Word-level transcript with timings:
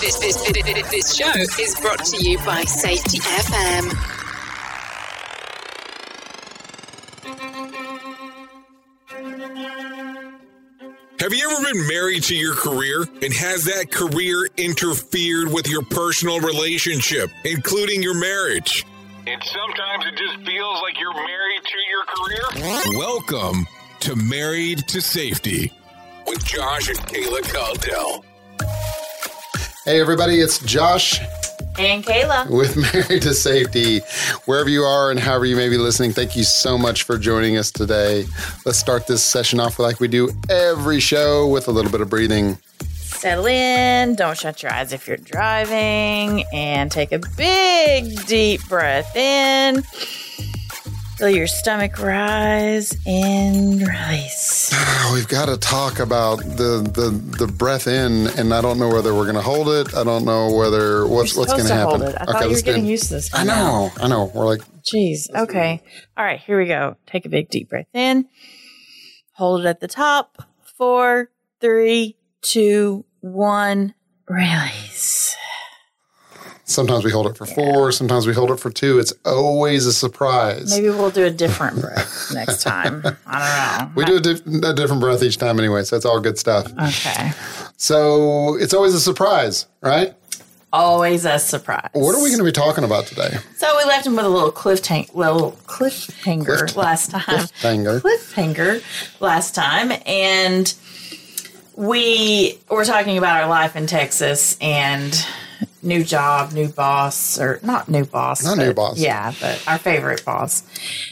This, 0.00 0.18
this, 0.18 0.36
this, 0.50 0.90
this 0.90 1.14
show 1.14 1.30
is 1.62 1.78
brought 1.78 2.02
to 2.06 2.16
you 2.16 2.38
by 2.38 2.62
Safety 2.64 3.18
FM. 3.18 3.90
Have 11.20 11.34
you 11.34 11.50
ever 11.50 11.70
been 11.70 11.86
married 11.86 12.22
to 12.24 12.34
your 12.34 12.54
career 12.54 13.02
and 13.20 13.34
has 13.34 13.64
that 13.64 13.90
career 13.90 14.48
interfered 14.56 15.52
with 15.52 15.68
your 15.68 15.82
personal 15.82 16.40
relationship, 16.40 17.30
including 17.44 18.02
your 18.02 18.14
marriage? 18.14 18.86
And 19.26 19.42
sometimes 19.44 20.06
it 20.06 20.16
just 20.16 20.36
feels 20.46 20.80
like 20.80 20.98
you're 20.98 21.12
married 21.12 21.62
to 21.62 21.78
your 21.90 22.04
career? 22.06 22.98
Welcome 22.98 23.66
to 24.00 24.16
Married 24.16 24.78
to 24.88 25.02
Safety 25.02 25.70
with 26.26 26.42
Josh 26.42 26.88
and 26.88 26.98
Kayla 27.00 27.42
Caldell. 27.42 28.24
Hey, 29.84 30.00
everybody, 30.00 30.40
it's 30.40 30.58
Josh 30.60 31.18
And 31.78 32.04
Kayla. 32.04 32.50
with 32.50 32.76
Married 32.94 33.22
to 33.22 33.32
Safety. 33.34 34.00
Wherever 34.44 34.68
you 34.68 34.82
are 34.82 35.10
and 35.10 35.18
however 35.18 35.46
you 35.46 35.56
may 35.56 35.68
be 35.68 35.78
listening, 35.78 36.12
thank 36.12 36.36
you 36.36 36.44
so 36.44 36.76
much 36.76 37.04
for 37.04 37.16
joining 37.18 37.56
us 37.56 37.70
today. 37.70 38.26
Let's 38.66 38.78
start 38.78 39.06
this 39.06 39.22
session 39.22 39.58
off 39.58 39.78
like 39.78 39.98
we 39.98 40.08
do 40.08 40.30
every 40.50 41.00
show 41.00 41.46
with 41.48 41.66
a 41.68 41.70
little 41.70 41.90
bit 41.90 42.00
of 42.02 42.10
breathing. 42.10 42.58
Settle 42.82 43.46
in. 43.46 44.14
Don't 44.16 44.36
shut 44.36 44.62
your 44.62 44.72
eyes 44.72 44.92
if 44.92 45.06
you're 45.08 45.16
driving. 45.16 46.44
And 46.52 46.90
take 46.92 47.12
a 47.12 47.18
big, 47.36 48.26
deep 48.26 48.66
breath 48.68 49.14
in. 49.16 49.82
Feel 51.20 51.28
your 51.28 51.46
stomach 51.46 51.98
rise 51.98 52.96
and 53.06 53.78
release. 53.86 54.72
We've 55.12 55.28
got 55.28 55.46
to 55.50 55.58
talk 55.58 55.98
about 55.98 56.38
the, 56.38 56.80
the, 56.94 57.10
the 57.36 57.46
breath 57.46 57.86
in, 57.86 58.26
and 58.38 58.54
I 58.54 58.62
don't 58.62 58.78
know 58.78 58.88
whether 58.88 59.14
we're 59.14 59.24
going 59.24 59.34
to 59.34 59.42
hold 59.42 59.68
it. 59.68 59.94
I 59.94 60.02
don't 60.02 60.24
know 60.24 60.50
whether 60.50 61.06
what's 61.06 61.34
You're 61.34 61.40
what's 61.40 61.52
going 61.52 61.66
to 61.66 61.74
happen. 61.74 62.00
hold 62.00 62.14
it. 62.14 62.16
I 62.18 62.24
thought 62.24 62.48
you 62.48 62.56
were 62.56 62.62
getting 62.62 62.86
used 62.86 63.08
to 63.08 63.14
this. 63.16 63.34
I 63.34 63.44
know, 63.44 63.90
I 64.00 64.08
know. 64.08 64.32
We're 64.34 64.46
like, 64.46 64.62
Jeez. 64.80 65.28
Okay. 65.34 65.82
All 66.16 66.24
right. 66.24 66.40
Here 66.40 66.58
we 66.58 66.64
go. 66.64 66.96
Take 67.06 67.26
a 67.26 67.28
big 67.28 67.50
deep 67.50 67.68
breath 67.68 67.88
in. 67.92 68.26
Hold 69.32 69.60
it 69.60 69.66
at 69.66 69.80
the 69.80 69.88
top. 69.88 70.42
Four, 70.78 71.30
three, 71.60 72.16
two, 72.40 73.04
one. 73.20 73.92
Release. 74.26 74.79
Sometimes 76.70 77.04
we 77.04 77.10
hold 77.10 77.26
it 77.26 77.36
for 77.36 77.46
four, 77.46 77.92
sometimes 77.92 78.26
we 78.26 78.32
hold 78.32 78.50
it 78.50 78.58
for 78.60 78.70
two. 78.70 78.98
It's 78.98 79.12
always 79.24 79.86
a 79.86 79.92
surprise. 79.92 80.70
Maybe 80.70 80.88
we'll 80.90 81.10
do 81.10 81.24
a 81.26 81.30
different 81.30 81.80
breath 81.80 82.30
next 82.34 82.62
time. 82.62 83.02
I 83.26 83.78
don't 83.78 83.88
know. 83.88 83.92
We 83.96 84.04
do 84.04 84.16
a, 84.16 84.20
dif- 84.20 84.46
a 84.64 84.74
different 84.74 85.00
breath 85.00 85.22
each 85.22 85.36
time 85.38 85.58
anyway, 85.58 85.82
so 85.82 85.96
it's 85.96 86.06
all 86.06 86.20
good 86.20 86.38
stuff. 86.38 86.72
Okay. 86.80 87.32
So 87.76 88.56
it's 88.56 88.72
always 88.74 88.94
a 88.94 89.00
surprise, 89.00 89.66
right? 89.82 90.14
Always 90.72 91.24
a 91.24 91.38
surprise. 91.40 91.88
What 91.94 92.14
are 92.14 92.22
we 92.22 92.28
going 92.28 92.38
to 92.38 92.44
be 92.44 92.52
talking 92.52 92.84
about 92.84 93.06
today? 93.06 93.38
So 93.56 93.76
we 93.76 93.84
left 93.86 94.06
him 94.06 94.14
with 94.14 94.24
a 94.24 94.28
little 94.28 94.52
cliffhanger, 94.52 95.12
little 95.14 95.52
cliffhanger 95.66 96.44
Cliff- 96.60 96.76
last 96.76 97.10
time. 97.10 97.22
Cliffhanger. 97.22 98.00
Cliffhanger 98.00 99.20
last 99.20 99.54
time, 99.56 99.90
and 100.06 100.72
we 101.74 102.58
were 102.70 102.84
talking 102.84 103.18
about 103.18 103.42
our 103.42 103.48
life 103.48 103.74
in 103.74 103.86
Texas 103.88 104.56
and 104.60 105.12
new 105.82 106.04
job, 106.04 106.52
new 106.52 106.68
boss, 106.68 107.38
or 107.38 107.58
not 107.62 107.88
new 107.88 108.04
boss, 108.04 108.44
Not 108.44 108.58
new 108.58 108.72
boss. 108.74 108.98
Yeah, 108.98 109.32
but 109.40 109.62
our 109.66 109.78
favorite 109.78 110.24
boss. 110.24 110.62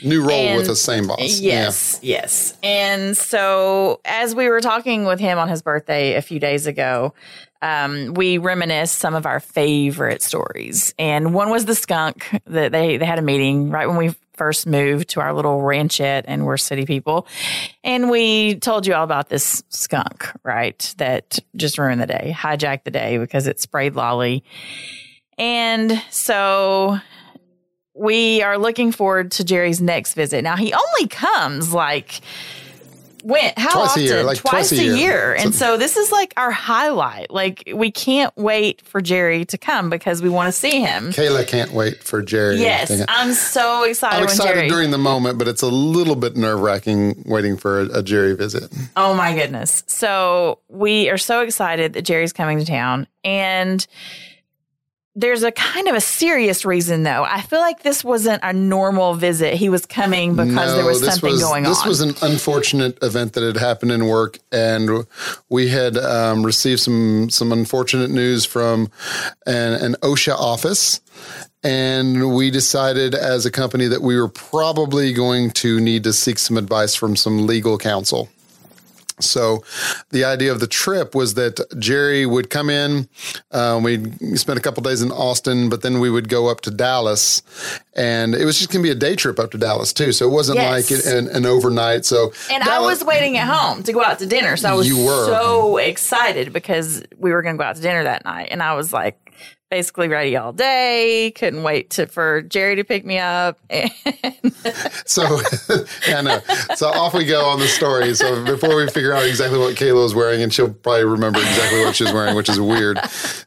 New 0.02 0.20
role 0.22 0.30
And- 0.38 0.56
with 0.58 0.66
the 0.66 0.76
same 0.76 1.06
boss. 1.06 1.40
Yes, 1.40 1.98
yes. 2.02 2.54
And 2.62 3.16
so, 3.16 4.00
as 4.04 4.34
we 4.34 4.48
were 4.48 4.60
talking 4.60 5.04
with 5.04 5.20
him 5.20 5.38
on 5.38 5.48
his 5.48 5.62
birthday 5.62 6.14
a 6.14 6.22
few 6.22 6.38
days 6.38 6.66
ago, 6.66 7.14
um, 7.62 8.14
we 8.14 8.38
reminisced 8.38 8.98
some 8.98 9.14
of 9.14 9.26
our 9.26 9.40
favorite 9.40 10.22
stories. 10.22 10.94
And 10.98 11.34
one 11.34 11.50
was 11.50 11.64
the 11.64 11.74
skunk 11.74 12.28
that 12.46 12.70
they, 12.72 12.98
they 12.98 13.04
had 13.06 13.18
a 13.18 13.22
meeting 13.22 13.70
right 13.70 13.86
when 13.88 13.96
we 13.96 14.14
first 14.38 14.66
moved 14.66 15.10
to 15.10 15.20
our 15.20 15.34
little 15.34 15.60
ranchette 15.60 16.24
and 16.26 16.46
we're 16.46 16.56
city 16.56 16.86
people. 16.86 17.26
And 17.84 18.08
we 18.08 18.54
told 18.56 18.86
you 18.86 18.94
all 18.94 19.04
about 19.04 19.28
this 19.28 19.62
skunk, 19.68 20.30
right? 20.44 20.94
That 20.98 21.38
just 21.56 21.76
ruined 21.76 22.00
the 22.00 22.06
day, 22.06 22.34
hijacked 22.36 22.84
the 22.84 22.90
day 22.90 23.18
because 23.18 23.46
it 23.46 23.60
sprayed 23.60 23.94
Lolly. 23.94 24.44
And 25.36 26.02
so 26.10 26.98
we 27.94 28.42
are 28.42 28.56
looking 28.58 28.92
forward 28.92 29.32
to 29.32 29.44
Jerry's 29.44 29.80
next 29.80 30.14
visit. 30.14 30.42
Now 30.42 30.56
he 30.56 30.72
only 30.72 31.08
comes 31.08 31.72
like 31.74 32.20
when 33.22 33.52
how 33.56 33.72
Twice 33.72 33.88
a 33.88 33.90
often? 33.90 34.02
year, 34.02 34.22
like 34.24 34.38
twice 34.38 34.72
a 34.72 34.84
year. 34.98 35.34
And 35.34 35.54
so 35.54 35.76
this 35.76 35.96
is 35.96 36.12
like 36.12 36.32
our 36.36 36.50
highlight. 36.50 37.30
Like 37.30 37.64
we 37.74 37.90
can't 37.90 38.36
wait 38.36 38.80
for 38.82 39.00
Jerry 39.00 39.44
to 39.46 39.58
come 39.58 39.90
because 39.90 40.22
we 40.22 40.28
want 40.28 40.46
to 40.48 40.52
see 40.52 40.80
him. 40.80 41.10
Kayla 41.10 41.46
can't 41.46 41.72
wait 41.72 42.02
for 42.02 42.22
Jerry. 42.22 42.56
Yes, 42.58 43.04
I'm 43.08 43.32
so 43.32 43.84
excited. 43.84 44.16
I'm 44.16 44.20
when 44.22 44.30
excited 44.30 44.54
Jerry, 44.54 44.68
during 44.68 44.90
the 44.90 44.98
moment, 44.98 45.38
but 45.38 45.48
it's 45.48 45.62
a 45.62 45.68
little 45.68 46.16
bit 46.16 46.36
nerve 46.36 46.60
wracking 46.60 47.22
waiting 47.26 47.56
for 47.56 47.80
a, 47.80 47.98
a 47.98 48.02
Jerry 48.02 48.34
visit. 48.34 48.72
Oh 48.96 49.14
my 49.14 49.34
goodness. 49.34 49.84
So 49.86 50.60
we 50.68 51.10
are 51.10 51.18
so 51.18 51.40
excited 51.42 51.94
that 51.94 52.02
Jerry's 52.02 52.32
coming 52.32 52.58
to 52.58 52.64
town. 52.64 53.06
And 53.24 53.86
there's 55.14 55.42
a 55.42 55.50
kind 55.50 55.88
of 55.88 55.96
a 55.96 56.00
serious 56.00 56.64
reason 56.64 57.02
though. 57.02 57.24
I 57.24 57.40
feel 57.40 57.58
like 57.58 57.82
this 57.82 58.04
wasn't 58.04 58.40
a 58.44 58.52
normal 58.52 59.14
visit. 59.14 59.54
He 59.54 59.68
was 59.68 59.84
coming 59.84 60.36
because 60.36 60.74
there 60.74 60.84
was 60.84 61.04
something 61.04 61.32
was, 61.32 61.42
going 61.42 61.64
This 61.64 61.80
on. 61.80 61.88
This 61.88 62.00
was 62.00 62.00
an 62.00 62.30
unfortunate 62.30 63.02
event 63.02 63.32
that 63.32 63.42
had 63.42 63.56
happened 63.56 63.90
in 63.90 64.06
work, 64.06 64.38
and 64.52 65.06
we 65.48 65.68
had 65.68 65.96
um, 65.96 66.46
received 66.46 66.80
some 66.80 67.30
some 67.30 67.52
unfortunate 67.52 68.10
news 68.10 68.44
from 68.44 68.90
an, 69.46 69.74
an 69.74 69.96
OSHA 70.02 70.34
office. 70.34 71.00
And 71.64 72.36
we 72.36 72.52
decided 72.52 73.16
as 73.16 73.44
a 73.44 73.50
company 73.50 73.88
that 73.88 74.00
we 74.00 74.16
were 74.18 74.28
probably 74.28 75.12
going 75.12 75.50
to 75.52 75.80
need 75.80 76.04
to 76.04 76.12
seek 76.12 76.38
some 76.38 76.56
advice 76.56 76.94
from 76.94 77.16
some 77.16 77.48
legal 77.48 77.76
counsel. 77.76 78.28
So, 79.20 79.64
the 80.10 80.24
idea 80.24 80.52
of 80.52 80.60
the 80.60 80.66
trip 80.66 81.14
was 81.14 81.34
that 81.34 81.60
Jerry 81.78 82.26
would 82.26 82.50
come 82.50 82.70
in. 82.70 83.08
Um, 83.50 83.82
we'd 83.82 84.38
spend 84.38 84.58
a 84.58 84.62
couple 84.62 84.82
days 84.82 85.02
in 85.02 85.10
Austin, 85.10 85.68
but 85.68 85.82
then 85.82 86.00
we 86.00 86.10
would 86.10 86.28
go 86.28 86.48
up 86.48 86.60
to 86.62 86.70
Dallas, 86.70 87.42
and 87.94 88.34
it 88.34 88.44
was 88.44 88.58
just 88.58 88.70
going 88.70 88.82
to 88.82 88.86
be 88.86 88.92
a 88.92 88.94
day 88.94 89.16
trip 89.16 89.38
up 89.38 89.50
to 89.52 89.58
Dallas 89.58 89.92
too. 89.92 90.12
So 90.12 90.26
it 90.28 90.32
wasn't 90.32 90.58
Yes. 90.58 90.90
like 90.90 91.04
an, 91.14 91.28
an 91.28 91.46
overnight. 91.46 92.04
So, 92.04 92.32
and 92.50 92.62
I 92.62 92.80
was 92.80 93.02
waiting 93.04 93.36
at 93.38 93.46
home 93.48 93.82
to 93.84 93.92
go 93.92 94.02
out 94.02 94.18
to 94.20 94.26
dinner. 94.26 94.56
So 94.56 94.68
I 94.68 94.74
was 94.74 94.88
You 94.88 95.04
were. 95.04 95.26
so 95.26 95.76
excited 95.78 96.52
because 96.52 97.02
we 97.16 97.32
were 97.32 97.42
going 97.42 97.56
to 97.56 97.58
go 97.58 97.64
out 97.68 97.76
to 97.76 97.82
dinner 97.82 98.04
that 98.04 98.24
night. 98.24 98.48
And 98.50 98.62
I 98.62 98.74
was 98.74 98.92
like, 98.92 99.27
basically 99.70 100.08
ready 100.08 100.36
all 100.36 100.52
day. 100.52 101.32
Couldn't 101.34 101.62
wait 101.62 101.90
to, 101.90 102.06
for 102.06 102.42
Jerry 102.42 102.76
to 102.76 102.84
pick 102.84 103.04
me 103.04 103.18
up. 103.18 103.58
So, 105.06 105.22
yeah. 106.08 106.40
So 106.74 106.88
off 106.88 107.14
we 107.14 107.24
go 107.24 107.44
on 107.46 107.58
the 107.58 107.66
story. 107.66 108.14
So 108.14 108.44
before 108.44 108.76
we 108.76 108.86
figure 108.88 109.12
out 109.12 109.24
exactly 109.24 109.58
what 109.58 109.74
Kayla 109.76 110.02
was 110.02 110.14
wearing, 110.14 110.42
and 110.42 110.52
she'll 110.52 110.72
probably 110.72 111.04
remember 111.04 111.38
exactly 111.38 111.80
what 111.80 111.96
she's 111.96 112.12
wearing, 112.12 112.34
which 112.34 112.48
is 112.48 112.60
weird. 112.60 112.98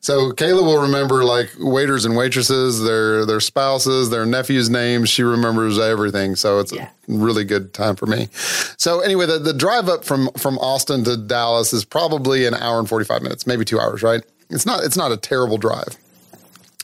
So 0.02 0.32
Kayla 0.32 0.64
will 0.64 0.82
remember 0.82 1.24
like 1.24 1.52
waiters 1.60 2.06
and 2.06 2.16
waitresses, 2.16 2.82
their 2.84 3.26
their 3.26 3.40
spouses, 3.40 4.10
their 4.10 4.26
nephews' 4.26 4.70
names. 4.70 5.10
She 5.10 5.22
remembers 5.24 5.78
everything. 5.78 6.36
So 6.36 6.60
it's 6.60 6.74
Yeah. 6.74 6.86
a 6.86 6.90
really 7.08 7.44
good 7.44 7.74
time 7.74 7.96
for 7.96 8.08
me. 8.08 8.30
So 8.78 9.02
anyway, 9.02 9.28
the, 9.28 9.38
the 9.40 9.54
drive 9.54 9.88
up 9.90 10.04
from 10.04 10.30
from 10.38 10.58
Austin 10.60 11.04
to 11.04 11.16
Dallas 11.18 11.74
is 11.74 11.86
probably 11.86 12.46
an 12.46 12.56
hour 12.56 12.80
and 12.80 12.90
forty 12.90 13.06
five 13.06 13.22
minutes, 13.22 13.46
maybe 13.46 13.66
two 13.66 13.80
hours. 13.80 14.02
Right? 14.02 14.24
It's 14.50 14.66
not 14.66 14.84
it's 14.84 14.98
not 14.98 15.12
a 15.12 15.18
terrible 15.18 15.58
drive. 15.58 15.98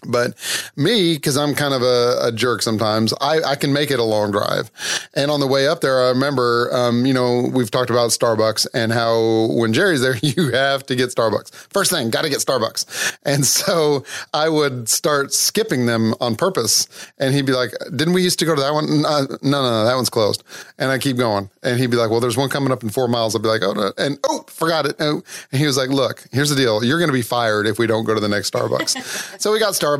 But 0.05 0.35
me, 0.75 1.15
because 1.15 1.37
I'm 1.37 1.55
kind 1.55 1.73
of 1.73 1.81
a, 1.81 2.19
a 2.23 2.31
jerk 2.31 2.61
sometimes, 2.61 3.13
I, 3.19 3.41
I 3.41 3.55
can 3.55 3.73
make 3.73 3.91
it 3.91 3.99
a 3.99 4.03
long 4.03 4.31
drive. 4.31 4.71
And 5.15 5.31
on 5.31 5.39
the 5.39 5.47
way 5.47 5.67
up 5.67 5.81
there, 5.81 6.05
I 6.05 6.09
remember, 6.09 6.69
um, 6.73 7.05
you 7.05 7.13
know, 7.13 7.49
we've 7.51 7.71
talked 7.71 7.89
about 7.89 8.11
Starbucks 8.11 8.67
and 8.73 8.91
how 8.91 9.47
when 9.51 9.73
Jerry's 9.73 10.01
there, 10.01 10.15
you 10.21 10.51
have 10.51 10.85
to 10.87 10.95
get 10.95 11.09
Starbucks. 11.09 11.53
First 11.71 11.91
thing, 11.91 12.09
got 12.09 12.23
to 12.23 12.29
get 12.29 12.39
Starbucks. 12.39 13.17
And 13.23 13.45
so 13.45 14.03
I 14.33 14.49
would 14.49 14.89
start 14.89 15.33
skipping 15.33 15.85
them 15.85 16.13
on 16.21 16.35
purpose. 16.35 16.87
And 17.17 17.33
he'd 17.33 17.45
be 17.45 17.53
like, 17.53 17.71
Didn't 17.95 18.13
we 18.13 18.21
used 18.21 18.39
to 18.39 18.45
go 18.45 18.55
to 18.55 18.61
that 18.61 18.73
one? 18.73 19.01
No, 19.01 19.21
no, 19.21 19.37
no, 19.41 19.61
no 19.61 19.85
that 19.85 19.95
one's 19.95 20.09
closed. 20.09 20.43
And 20.77 20.91
I 20.91 20.99
keep 20.99 21.17
going. 21.17 21.49
And 21.63 21.79
he'd 21.79 21.91
be 21.91 21.97
like, 21.97 22.09
Well, 22.09 22.19
there's 22.19 22.37
one 22.37 22.49
coming 22.49 22.71
up 22.71 22.83
in 22.83 22.89
four 22.89 23.07
miles. 23.07 23.35
I'd 23.35 23.41
be 23.41 23.47
like, 23.47 23.63
Oh, 23.63 23.73
no. 23.73 23.91
and 23.97 24.17
oh, 24.25 24.45
forgot 24.47 24.85
it. 24.85 24.99
And 24.99 25.23
he 25.51 25.65
was 25.65 25.77
like, 25.77 25.89
Look, 25.89 26.25
here's 26.31 26.49
the 26.49 26.55
deal. 26.55 26.83
You're 26.83 26.99
going 26.99 27.09
to 27.09 27.13
be 27.13 27.21
fired 27.21 27.67
if 27.67 27.79
we 27.79 27.87
don't 27.87 28.05
go 28.05 28.13
to 28.13 28.19
the 28.19 28.29
next 28.29 28.53
Starbucks. 28.53 29.39
so 29.41 29.51
we 29.51 29.59
got 29.59 29.73
Starbucks. 29.73 29.96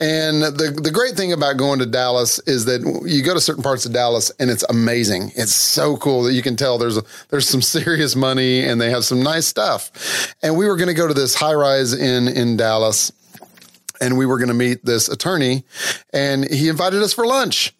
And 0.00 0.42
the, 0.42 0.76
the 0.80 0.90
great 0.90 1.14
thing 1.14 1.32
about 1.32 1.56
going 1.56 1.78
to 1.80 1.86
Dallas 1.86 2.38
is 2.40 2.66
that 2.66 2.80
you 3.04 3.22
go 3.22 3.34
to 3.34 3.40
certain 3.40 3.62
parts 3.62 3.84
of 3.86 3.92
Dallas 3.92 4.30
and 4.38 4.50
it's 4.50 4.64
amazing. 4.68 5.32
It's 5.34 5.54
so 5.54 5.96
cool 5.96 6.22
that 6.24 6.34
you 6.34 6.42
can 6.42 6.56
tell 6.56 6.78
there's 6.78 6.96
a, 6.96 7.02
there's 7.30 7.48
some 7.48 7.62
serious 7.78 8.14
money 8.14 8.64
and 8.64 8.80
they 8.80 8.90
have 8.90 9.04
some 9.04 9.22
nice 9.22 9.46
stuff. 9.46 10.34
And 10.42 10.56
we 10.56 10.66
were 10.66 10.76
going 10.76 10.88
to 10.88 10.94
go 10.94 11.08
to 11.08 11.14
this 11.14 11.34
high 11.34 11.54
rise 11.54 11.92
in 11.92 12.28
in 12.28 12.56
Dallas 12.56 13.12
and 14.00 14.16
we 14.16 14.26
were 14.26 14.38
going 14.38 14.48
to 14.48 14.54
meet 14.54 14.84
this 14.84 15.08
attorney 15.08 15.64
and 16.12 16.48
he 16.48 16.68
invited 16.68 17.02
us 17.02 17.12
for 17.12 17.26
lunch. 17.26 17.74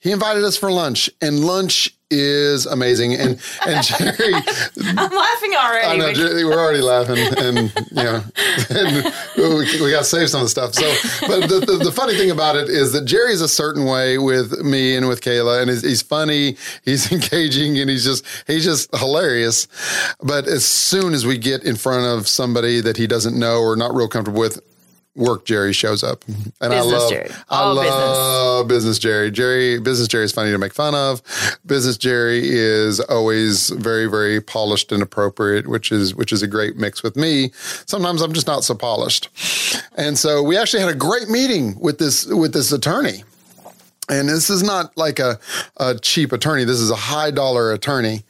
He 0.00 0.12
invited 0.12 0.44
us 0.44 0.56
for 0.56 0.72
lunch, 0.72 1.10
and 1.20 1.44
lunch 1.44 1.94
is 2.10 2.66
amazing. 2.66 3.14
And 3.14 3.40
and 3.66 3.84
Jerry, 3.86 4.34
I'm 4.34 5.14
laughing 5.14 5.54
already. 5.54 5.86
I 5.86 5.96
know 5.96 6.12
Jerry, 6.12 6.44
we're 6.44 6.58
already 6.58 6.80
laughing, 6.80 7.18
and 7.18 7.72
you 7.90 8.02
know, 8.02 8.22
and 8.70 9.14
we, 9.36 9.82
we 9.82 9.90
got 9.90 10.00
to 10.00 10.04
save 10.04 10.30
some 10.30 10.40
of 10.40 10.46
the 10.46 10.48
stuff. 10.48 10.74
So, 10.74 10.90
but 11.26 11.48
the, 11.48 11.60
the, 11.60 11.84
the 11.84 11.92
funny 11.92 12.14
thing 12.14 12.30
about 12.30 12.56
it 12.56 12.68
is 12.68 12.92
that 12.92 13.04
Jerry's 13.04 13.40
a 13.40 13.48
certain 13.48 13.84
way 13.84 14.18
with 14.18 14.58
me 14.60 14.96
and 14.96 15.06
with 15.06 15.20
Kayla, 15.20 15.60
and 15.60 15.70
he's, 15.70 15.82
he's 15.82 16.02
funny, 16.02 16.56
he's 16.84 17.12
engaging, 17.12 17.78
and 17.78 17.88
he's 17.88 18.04
just 18.04 18.24
he's 18.46 18.64
just 18.64 18.94
hilarious. 18.96 19.68
But 20.22 20.46
as 20.46 20.64
soon 20.64 21.14
as 21.14 21.26
we 21.26 21.38
get 21.38 21.62
in 21.62 21.76
front 21.76 22.06
of 22.06 22.26
somebody 22.26 22.80
that 22.80 22.96
he 22.96 23.06
doesn't 23.06 23.38
know 23.38 23.60
or 23.60 23.76
not 23.76 23.94
real 23.94 24.08
comfortable 24.08 24.40
with. 24.40 24.60
Work 25.20 25.44
Jerry 25.44 25.72
shows 25.72 26.02
up, 26.02 26.24
and 26.26 26.72
I 26.72 26.80
love, 26.80 27.10
Jerry. 27.10 27.30
I 27.50 27.60
All 27.60 27.74
business. 27.74 27.92
love 27.94 28.68
business 28.68 28.98
Jerry. 28.98 29.30
Jerry, 29.30 29.78
business 29.78 30.08
Jerry 30.08 30.24
is 30.24 30.32
funny 30.32 30.50
to 30.50 30.58
make 30.58 30.72
fun 30.72 30.94
of. 30.94 31.22
Business 31.66 31.96
Jerry 31.96 32.40
is 32.42 32.98
always 33.00 33.70
very, 33.70 34.06
very 34.06 34.40
polished 34.40 34.90
and 34.92 35.02
appropriate, 35.02 35.68
which 35.68 35.92
is 35.92 36.14
which 36.14 36.32
is 36.32 36.42
a 36.42 36.46
great 36.48 36.76
mix 36.76 37.02
with 37.02 37.16
me. 37.16 37.50
Sometimes 37.86 38.22
I'm 38.22 38.32
just 38.32 38.46
not 38.46 38.64
so 38.64 38.74
polished, 38.74 39.28
and 39.96 40.18
so 40.18 40.42
we 40.42 40.56
actually 40.56 40.80
had 40.80 40.90
a 40.90 40.94
great 40.98 41.28
meeting 41.28 41.78
with 41.78 41.98
this 41.98 42.26
with 42.26 42.52
this 42.54 42.72
attorney. 42.72 43.22
And 44.08 44.28
this 44.28 44.50
is 44.50 44.64
not 44.64 44.96
like 44.96 45.20
a, 45.20 45.38
a 45.76 45.94
cheap 45.94 46.32
attorney. 46.32 46.64
This 46.64 46.80
is 46.80 46.90
a 46.90 46.96
high 46.96 47.30
dollar 47.30 47.70
attorney. 47.72 48.24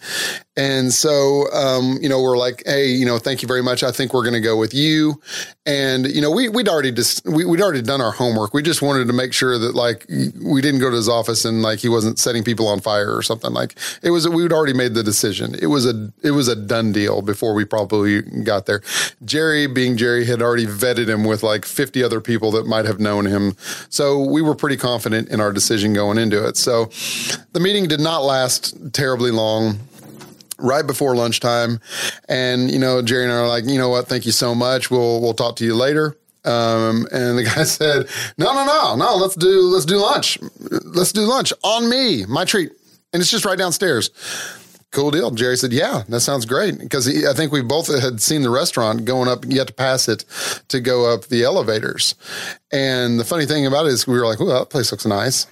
And 0.60 0.92
so, 0.92 1.50
um, 1.54 1.96
you 2.02 2.08
know, 2.10 2.20
we're 2.20 2.36
like, 2.36 2.62
hey, 2.66 2.88
you 2.88 3.06
know, 3.06 3.18
thank 3.18 3.40
you 3.40 3.48
very 3.48 3.62
much. 3.62 3.82
I 3.82 3.90
think 3.90 4.12
we're 4.12 4.24
going 4.24 4.34
to 4.34 4.42
go 4.42 4.58
with 4.58 4.74
you. 4.74 5.18
And, 5.64 6.06
you 6.06 6.20
know, 6.20 6.30
we, 6.30 6.50
we'd 6.50 6.68
already 6.68 6.92
just, 6.92 7.24
we, 7.24 7.46
we'd 7.46 7.62
already 7.62 7.80
done 7.80 8.02
our 8.02 8.10
homework. 8.10 8.52
We 8.52 8.60
just 8.60 8.82
wanted 8.82 9.06
to 9.06 9.14
make 9.14 9.32
sure 9.32 9.58
that 9.58 9.74
like 9.74 10.04
we 10.10 10.60
didn't 10.60 10.80
go 10.80 10.90
to 10.90 10.96
his 10.96 11.08
office 11.08 11.46
and 11.46 11.62
like 11.62 11.78
he 11.78 11.88
wasn't 11.88 12.18
setting 12.18 12.44
people 12.44 12.68
on 12.68 12.80
fire 12.80 13.16
or 13.16 13.22
something 13.22 13.54
like 13.54 13.74
it 14.02 14.10
was, 14.10 14.28
we'd 14.28 14.52
already 14.52 14.74
made 14.74 14.92
the 14.92 15.02
decision. 15.02 15.54
It 15.54 15.68
was 15.68 15.86
a, 15.86 16.12
it 16.22 16.32
was 16.32 16.46
a 16.46 16.56
done 16.56 16.92
deal 16.92 17.22
before 17.22 17.54
we 17.54 17.64
probably 17.64 18.20
got 18.20 18.66
there. 18.66 18.82
Jerry 19.24 19.66
being 19.66 19.96
Jerry 19.96 20.26
had 20.26 20.42
already 20.42 20.66
vetted 20.66 21.08
him 21.08 21.24
with 21.24 21.42
like 21.42 21.64
50 21.64 22.04
other 22.04 22.20
people 22.20 22.50
that 22.50 22.66
might 22.66 22.84
have 22.84 23.00
known 23.00 23.24
him. 23.24 23.56
So 23.88 24.18
we 24.18 24.42
were 24.42 24.54
pretty 24.54 24.76
confident 24.76 25.30
in 25.30 25.40
our 25.40 25.54
decision 25.54 25.94
going 25.94 26.18
into 26.18 26.46
it. 26.46 26.58
So 26.58 26.90
the 27.54 27.60
meeting 27.60 27.88
did 27.88 28.00
not 28.00 28.24
last 28.24 28.92
terribly 28.92 29.30
long 29.30 29.78
right 30.60 30.86
before 30.86 31.16
lunchtime. 31.16 31.80
And, 32.28 32.70
you 32.70 32.78
know, 32.78 33.02
Jerry 33.02 33.24
and 33.24 33.32
I 33.32 33.36
are 33.36 33.48
like, 33.48 33.64
you 33.66 33.78
know 33.78 33.88
what? 33.88 34.08
Thank 34.08 34.26
you 34.26 34.32
so 34.32 34.54
much. 34.54 34.90
We'll, 34.90 35.20
we'll 35.20 35.34
talk 35.34 35.56
to 35.56 35.64
you 35.64 35.74
later. 35.74 36.16
Um, 36.44 37.06
and 37.12 37.38
the 37.38 37.44
guy 37.54 37.64
said, 37.64 38.08
no, 38.38 38.54
no, 38.54 38.64
no, 38.64 38.96
no, 38.96 39.16
let's 39.16 39.36
do, 39.36 39.62
let's 39.62 39.84
do 39.84 39.98
lunch. 39.98 40.38
Let's 40.84 41.12
do 41.12 41.22
lunch 41.22 41.52
on 41.62 41.88
me, 41.88 42.24
my 42.26 42.44
treat. 42.44 42.72
And 43.12 43.20
it's 43.20 43.30
just 43.30 43.44
right 43.44 43.58
downstairs. 43.58 44.10
Cool 44.92 45.12
deal. 45.12 45.30
Jerry 45.30 45.56
said, 45.56 45.72
yeah, 45.72 46.02
that 46.08 46.20
sounds 46.20 46.46
great. 46.46 46.78
Because 46.78 47.06
I 47.24 47.32
think 47.32 47.52
we 47.52 47.62
both 47.62 47.86
had 47.86 48.20
seen 48.20 48.42
the 48.42 48.50
restaurant 48.50 49.04
going 49.04 49.28
up, 49.28 49.44
you 49.46 49.58
had 49.58 49.68
to 49.68 49.74
pass 49.74 50.08
it 50.08 50.24
to 50.68 50.80
go 50.80 51.12
up 51.12 51.26
the 51.26 51.44
elevators. 51.44 52.16
And 52.72 53.18
the 53.18 53.24
funny 53.24 53.46
thing 53.46 53.66
about 53.66 53.86
it 53.86 53.92
is 53.92 54.06
we 54.06 54.18
were 54.18 54.26
like, 54.26 54.40
well, 54.40 54.58
that 54.58 54.70
place 54.70 54.90
looks 54.90 55.06
nice. 55.06 55.46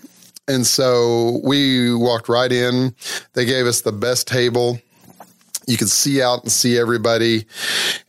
And 0.49 0.67
so 0.67 1.41
we 1.45 1.95
walked 1.95 2.29
right 2.29 2.51
in. 2.51 2.95
They 3.35 3.45
gave 3.45 3.67
us 3.67 3.83
the 3.83 3.93
best 3.93 4.27
table. 4.27 4.81
You 5.69 5.77
could 5.77 5.91
see 5.91 6.23
out 6.23 6.43
and 6.43 6.51
see 6.51 6.79
everybody. 6.79 7.45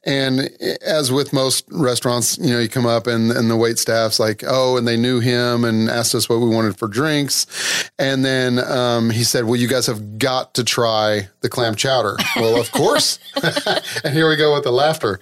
And 0.06 0.50
as 0.82 1.12
with 1.12 1.34
most 1.34 1.66
restaurants, 1.70 2.38
you 2.38 2.52
know, 2.52 2.60
you 2.60 2.70
come 2.70 2.86
up 2.86 3.06
and, 3.06 3.32
and 3.32 3.52
the 3.52 3.58
wait 3.58 3.78
staff's 3.78 4.20
like, 4.20 4.44
oh, 4.48 4.78
and 4.78 4.88
they 4.88 4.96
knew 4.96 5.20
him 5.20 5.66
and 5.66 5.90
asked 5.90 6.16
us 6.16 6.30
what 6.30 6.40
we 6.40 6.48
wanted 6.48 6.78
for 6.78 6.88
drinks. 6.88 7.92
And 8.00 8.24
then 8.24 8.60
um, 8.60 9.10
he 9.10 9.26
said, 9.26 9.44
well, 9.44 9.58
you 9.58 9.68
guys 9.68 9.88
have 9.88 10.18
got 10.18 10.54
to 10.54 10.64
try 10.64 11.28
the 11.42 11.50
clam 11.50 11.76
chowder. 11.76 12.16
well, 12.38 12.60
of 12.60 12.72
course. 12.72 13.20
and 14.04 14.14
here 14.14 14.30
we 14.30 14.38
go 14.38 14.54
with 14.54 14.64
the 14.64 14.72
laughter. 14.72 15.20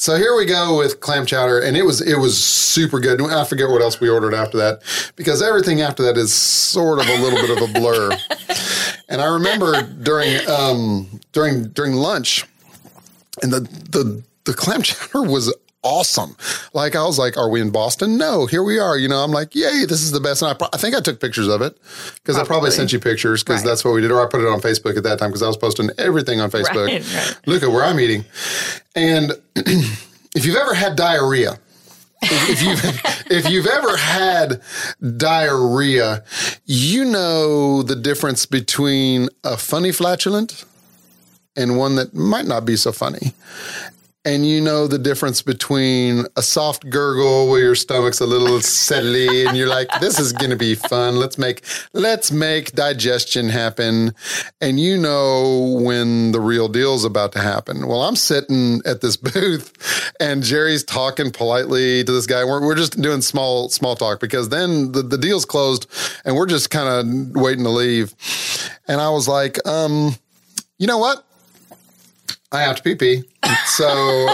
So 0.00 0.16
here 0.16 0.36
we 0.36 0.46
go 0.46 0.78
with 0.78 1.00
clam 1.00 1.26
chowder, 1.26 1.58
and 1.58 1.76
it 1.76 1.82
was 1.82 2.00
it 2.00 2.18
was 2.18 2.42
super 2.42 3.00
good. 3.00 3.20
I 3.20 3.44
forget 3.44 3.68
what 3.68 3.82
else 3.82 3.98
we 3.98 4.08
ordered 4.08 4.32
after 4.32 4.56
that 4.58 4.82
because 5.16 5.42
everything 5.42 5.80
after 5.80 6.04
that 6.04 6.16
is 6.16 6.32
sort 6.32 7.00
of 7.00 7.08
a 7.08 7.20
little 7.20 7.40
bit 7.40 7.50
of 7.50 7.68
a 7.68 7.72
blur. 7.72 8.16
And 9.08 9.20
I 9.22 9.26
remember 9.34 9.82
during 9.82 10.46
um, 10.48 11.20
during 11.32 11.68
during 11.68 11.94
lunch, 11.94 12.44
and 13.42 13.52
the 13.52 13.60
the 13.60 14.22
the 14.44 14.54
clam 14.54 14.82
chowder 14.88 15.22
was 15.22 15.54
awesome. 15.82 16.36
Like 16.74 16.94
I 16.94 17.04
was 17.04 17.18
like, 17.18 17.36
"Are 17.38 17.48
we 17.48 17.60
in 17.62 17.70
Boston?" 17.70 18.18
No, 18.18 18.44
here 18.46 18.62
we 18.62 18.78
are. 18.78 18.98
You 18.98 19.08
know, 19.08 19.24
I'm 19.24 19.30
like, 19.30 19.54
"Yay, 19.54 19.84
this 19.86 20.02
is 20.02 20.10
the 20.12 20.20
best." 20.20 20.42
And 20.42 20.50
I, 20.50 20.54
pro- 20.54 20.68
I 20.72 20.76
think 20.76 20.94
I 20.94 21.00
took 21.00 21.20
pictures 21.20 21.48
of 21.48 21.62
it 21.62 21.78
because 22.16 22.36
I 22.36 22.44
probably 22.44 22.70
sent 22.70 22.92
you 22.92 23.00
pictures 23.00 23.42
because 23.42 23.62
Right. 23.62 23.70
that's 23.70 23.84
what 23.84 23.94
we 23.94 24.02
did, 24.02 24.10
or 24.10 24.20
I 24.22 24.28
put 24.30 24.40
it 24.42 24.48
on 24.48 24.60
Facebook 24.60 24.96
at 24.98 25.04
that 25.04 25.18
time 25.18 25.30
because 25.30 25.42
I 25.42 25.46
was 25.48 25.56
posting 25.56 25.88
everything 25.96 26.40
on 26.40 26.50
Facebook. 26.50 26.86
Right, 26.88 27.14
right. 27.14 27.38
Look 27.46 27.62
at 27.62 27.70
where 27.70 27.84
I'm 27.84 27.98
eating, 28.00 28.24
and 28.94 29.32
if 29.56 30.44
you've 30.44 30.56
ever 30.56 30.74
had 30.74 30.96
diarrhea. 30.96 31.58
If, 32.22 32.62
you've 32.62 33.30
if 33.30 33.50
you've 33.50 33.66
ever 33.66 33.96
had 33.96 34.60
diarrhea, 35.16 36.24
you 36.64 37.04
know 37.04 37.82
the 37.82 37.96
difference 37.96 38.46
between 38.46 39.28
a 39.44 39.56
funny 39.56 39.92
flatulent 39.92 40.64
and 41.56 41.76
one 41.76 41.96
that 41.96 42.14
might 42.14 42.46
not 42.46 42.64
be 42.64 42.76
so 42.76 42.92
funny. 42.92 43.32
And 44.28 44.44
you 44.44 44.60
know 44.60 44.86
the 44.86 44.98
difference 44.98 45.40
between 45.40 46.26
a 46.36 46.42
soft 46.42 46.90
gurgle 46.90 47.48
where 47.48 47.60
your 47.60 47.74
stomach's 47.74 48.20
a 48.20 48.26
little 48.26 48.60
settly 48.60 49.46
and 49.46 49.56
you're 49.56 49.70
like, 49.70 49.88
this 50.00 50.20
is 50.20 50.34
gonna 50.34 50.54
be 50.54 50.74
fun. 50.74 51.16
Let's 51.16 51.38
make 51.38 51.64
let's 51.94 52.30
make 52.30 52.72
digestion 52.72 53.48
happen. 53.48 54.12
And 54.60 54.78
you 54.78 54.98
know 54.98 55.80
when 55.80 56.32
the 56.32 56.40
real 56.40 56.68
deal's 56.68 57.06
about 57.06 57.32
to 57.32 57.38
happen. 57.38 57.86
Well, 57.86 58.02
I'm 58.02 58.16
sitting 58.16 58.82
at 58.84 59.00
this 59.00 59.16
booth 59.32 60.12
and 60.20 60.42
Jerry's 60.42 60.84
talking 60.84 61.30
politely 61.30 62.04
to 62.04 62.12
this 62.12 62.26
guy. 62.26 62.44
We're, 62.44 62.60
we're 62.60 62.74
just 62.74 63.00
doing 63.00 63.22
small 63.22 63.70
small 63.70 63.96
talk 63.96 64.20
because 64.20 64.50
then 64.50 64.92
the, 64.92 65.00
the 65.00 65.16
deal's 65.16 65.46
closed 65.46 65.86
and 66.26 66.36
we're 66.36 66.44
just 66.44 66.68
kind 66.68 66.86
of 66.86 67.34
waiting 67.34 67.64
to 67.64 67.70
leave. 67.70 68.14
And 68.86 69.00
I 69.00 69.08
was 69.08 69.26
like, 69.26 69.66
um, 69.66 70.16
you 70.76 70.86
know 70.86 70.98
what? 70.98 71.24
I 72.52 72.60
have 72.60 72.76
to 72.76 72.82
pee 72.82 72.94
pee. 72.94 73.24
So 73.66 74.28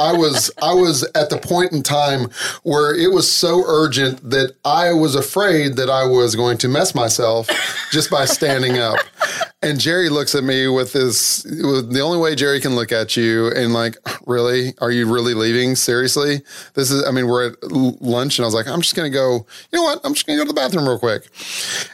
I 0.00 0.12
was 0.12 0.50
I 0.62 0.72
was 0.74 1.02
at 1.14 1.30
the 1.30 1.38
point 1.38 1.72
in 1.72 1.82
time 1.82 2.30
where 2.62 2.94
it 2.94 3.12
was 3.12 3.30
so 3.30 3.62
urgent 3.66 4.30
that 4.30 4.54
I 4.64 4.92
was 4.92 5.14
afraid 5.14 5.76
that 5.76 5.90
I 5.90 6.06
was 6.06 6.34
going 6.34 6.58
to 6.58 6.68
mess 6.68 6.94
myself 6.94 7.48
just 7.92 8.10
by 8.10 8.24
standing 8.24 8.78
up. 8.78 8.98
And 9.62 9.80
Jerry 9.80 10.08
looks 10.08 10.34
at 10.34 10.44
me 10.44 10.68
with 10.68 10.92
this 10.92 11.44
with 11.44 11.92
the 11.92 12.00
only 12.00 12.18
way 12.18 12.34
Jerry 12.34 12.60
can 12.60 12.74
look 12.74 12.92
at 12.92 13.16
you 13.16 13.48
and 13.48 13.72
like, 13.72 13.96
really? 14.26 14.74
Are 14.80 14.90
you 14.90 15.12
really 15.12 15.34
leaving? 15.34 15.76
Seriously? 15.76 16.42
This 16.74 16.90
is 16.90 17.06
I 17.06 17.10
mean, 17.10 17.26
we're 17.26 17.50
at 17.50 17.62
lunch 17.70 18.38
and 18.38 18.44
I 18.44 18.46
was 18.46 18.54
like, 18.54 18.66
I'm 18.66 18.80
just 18.80 18.94
gonna 18.94 19.10
go, 19.10 19.46
you 19.72 19.78
know 19.78 19.82
what? 19.82 20.00
I'm 20.04 20.14
just 20.14 20.26
gonna 20.26 20.38
go 20.38 20.44
to 20.44 20.48
the 20.48 20.54
bathroom 20.54 20.88
real 20.88 20.98
quick. 20.98 21.28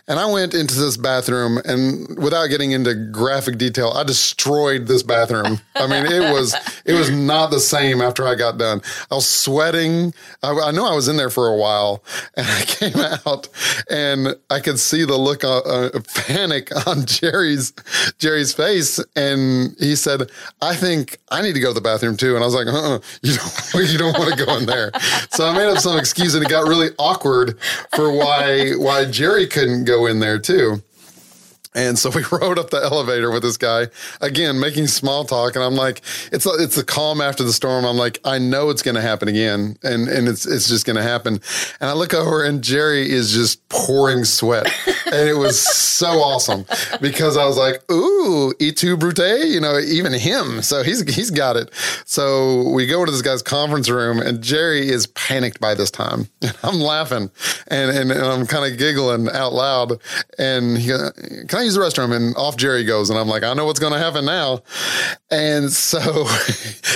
And 0.06 0.18
I 0.18 0.30
went 0.30 0.54
into 0.54 0.78
this 0.78 0.96
bathroom 0.96 1.58
and 1.64 2.16
without 2.18 2.46
getting 2.46 2.72
into 2.72 2.94
graphic 2.94 3.58
detail, 3.58 3.92
I 3.94 4.04
destroyed 4.04 4.86
this 4.86 5.02
bathroom. 5.02 5.60
I 5.74 5.86
mean, 5.86 6.11
it 6.12 6.32
was 6.32 6.54
it 6.84 6.94
was 6.94 7.10
not 7.10 7.50
the 7.50 7.60
same 7.60 8.00
after 8.00 8.26
I 8.26 8.34
got 8.34 8.58
done. 8.58 8.80
I 9.10 9.14
was 9.14 9.28
sweating. 9.28 10.14
I, 10.42 10.52
I 10.52 10.70
know 10.70 10.86
I 10.86 10.94
was 10.94 11.08
in 11.08 11.16
there 11.16 11.30
for 11.30 11.48
a 11.48 11.56
while, 11.56 12.02
and 12.36 12.46
I 12.46 12.62
came 12.66 12.96
out 13.26 13.48
and 13.90 14.36
I 14.50 14.60
could 14.60 14.78
see 14.78 15.04
the 15.04 15.16
look 15.16 15.44
of 15.44 15.62
uh, 15.66 16.00
panic 16.14 16.70
on 16.86 17.06
Jerry's 17.06 17.72
Jerry's 18.18 18.52
face, 18.52 19.00
and 19.16 19.74
he 19.78 19.96
said, 19.96 20.30
"I 20.60 20.74
think 20.74 21.18
I 21.30 21.42
need 21.42 21.54
to 21.54 21.60
go 21.60 21.68
to 21.68 21.74
the 21.74 21.80
bathroom 21.80 22.16
too." 22.16 22.34
And 22.34 22.42
I 22.42 22.46
was 22.46 22.54
like, 22.54 22.66
"Uh, 22.66 22.94
uh 22.94 22.98
you 23.22 23.36
don't 23.36 23.92
you 23.92 23.98
don't 23.98 24.18
want 24.18 24.36
to 24.36 24.44
go 24.44 24.56
in 24.56 24.66
there." 24.66 24.90
So 25.30 25.46
I 25.46 25.52
made 25.52 25.68
up 25.68 25.78
some 25.78 25.98
excuse, 25.98 26.34
and 26.34 26.44
it 26.44 26.50
got 26.50 26.68
really 26.68 26.90
awkward 26.98 27.58
for 27.94 28.12
why 28.12 28.72
why 28.72 29.04
Jerry 29.04 29.46
couldn't 29.46 29.84
go 29.84 30.06
in 30.06 30.20
there 30.20 30.38
too. 30.38 30.82
And 31.74 31.98
so 31.98 32.10
we 32.14 32.24
rode 32.30 32.58
up 32.58 32.70
the 32.70 32.82
elevator 32.82 33.30
with 33.30 33.42
this 33.42 33.56
guy 33.56 33.88
again, 34.20 34.60
making 34.60 34.86
small 34.86 35.24
talk. 35.24 35.54
And 35.54 35.64
I'm 35.64 35.74
like, 35.74 36.02
it's 36.30 36.46
a, 36.46 36.50
it's 36.58 36.76
the 36.76 36.84
calm 36.84 37.20
after 37.20 37.44
the 37.44 37.52
storm. 37.52 37.84
I'm 37.84 37.96
like, 37.96 38.18
I 38.24 38.38
know 38.38 38.70
it's 38.70 38.82
going 38.82 38.94
to 38.94 39.00
happen 39.00 39.28
again, 39.28 39.76
and 39.82 40.08
and 40.08 40.28
it's 40.28 40.46
it's 40.46 40.68
just 40.68 40.86
going 40.86 40.96
to 40.96 41.02
happen. 41.02 41.40
And 41.80 41.90
I 41.90 41.92
look 41.92 42.14
over, 42.14 42.44
and 42.44 42.62
Jerry 42.62 43.10
is 43.10 43.32
just 43.32 43.66
pouring 43.68 44.24
sweat, 44.24 44.66
and 45.06 45.28
it 45.28 45.36
was 45.36 45.60
so 45.60 46.06
awesome 46.06 46.64
because 47.00 47.36
I 47.36 47.46
was 47.46 47.56
like, 47.56 47.82
ooh, 47.90 48.52
Et 48.60 48.76
tu 48.76 48.96
Brute, 48.96 49.46
you 49.46 49.60
know, 49.60 49.78
even 49.78 50.12
him. 50.12 50.62
So 50.62 50.82
he's 50.82 51.02
he's 51.14 51.30
got 51.30 51.56
it. 51.56 51.70
So 52.04 52.68
we 52.70 52.86
go 52.86 53.04
to 53.04 53.10
this 53.10 53.22
guy's 53.22 53.42
conference 53.42 53.88
room, 53.88 54.20
and 54.20 54.42
Jerry 54.42 54.88
is 54.88 55.06
panicked 55.08 55.60
by 55.60 55.74
this 55.74 55.90
time. 55.90 56.28
And 56.42 56.58
I'm 56.64 56.80
laughing, 56.80 57.30
and 57.68 57.90
and, 57.90 58.10
and 58.10 58.24
I'm 58.24 58.46
kind 58.46 58.70
of 58.70 58.78
giggling 58.78 59.28
out 59.30 59.52
loud. 59.52 60.00
And 60.38 60.76
he 60.76 60.88
goes, 60.88 61.12
can 61.48 61.60
I 61.60 61.61
use 61.62 61.74
the 61.74 61.80
restroom? 61.80 62.14
And 62.14 62.36
off 62.36 62.56
Jerry 62.56 62.84
goes, 62.84 63.10
and 63.10 63.18
I'm 63.18 63.28
like, 63.28 63.42
I 63.42 63.54
know 63.54 63.66
what's 63.66 63.80
going 63.80 63.92
to 63.92 63.98
happen 63.98 64.24
now. 64.24 64.62
And 65.30 65.72
so 65.72 65.98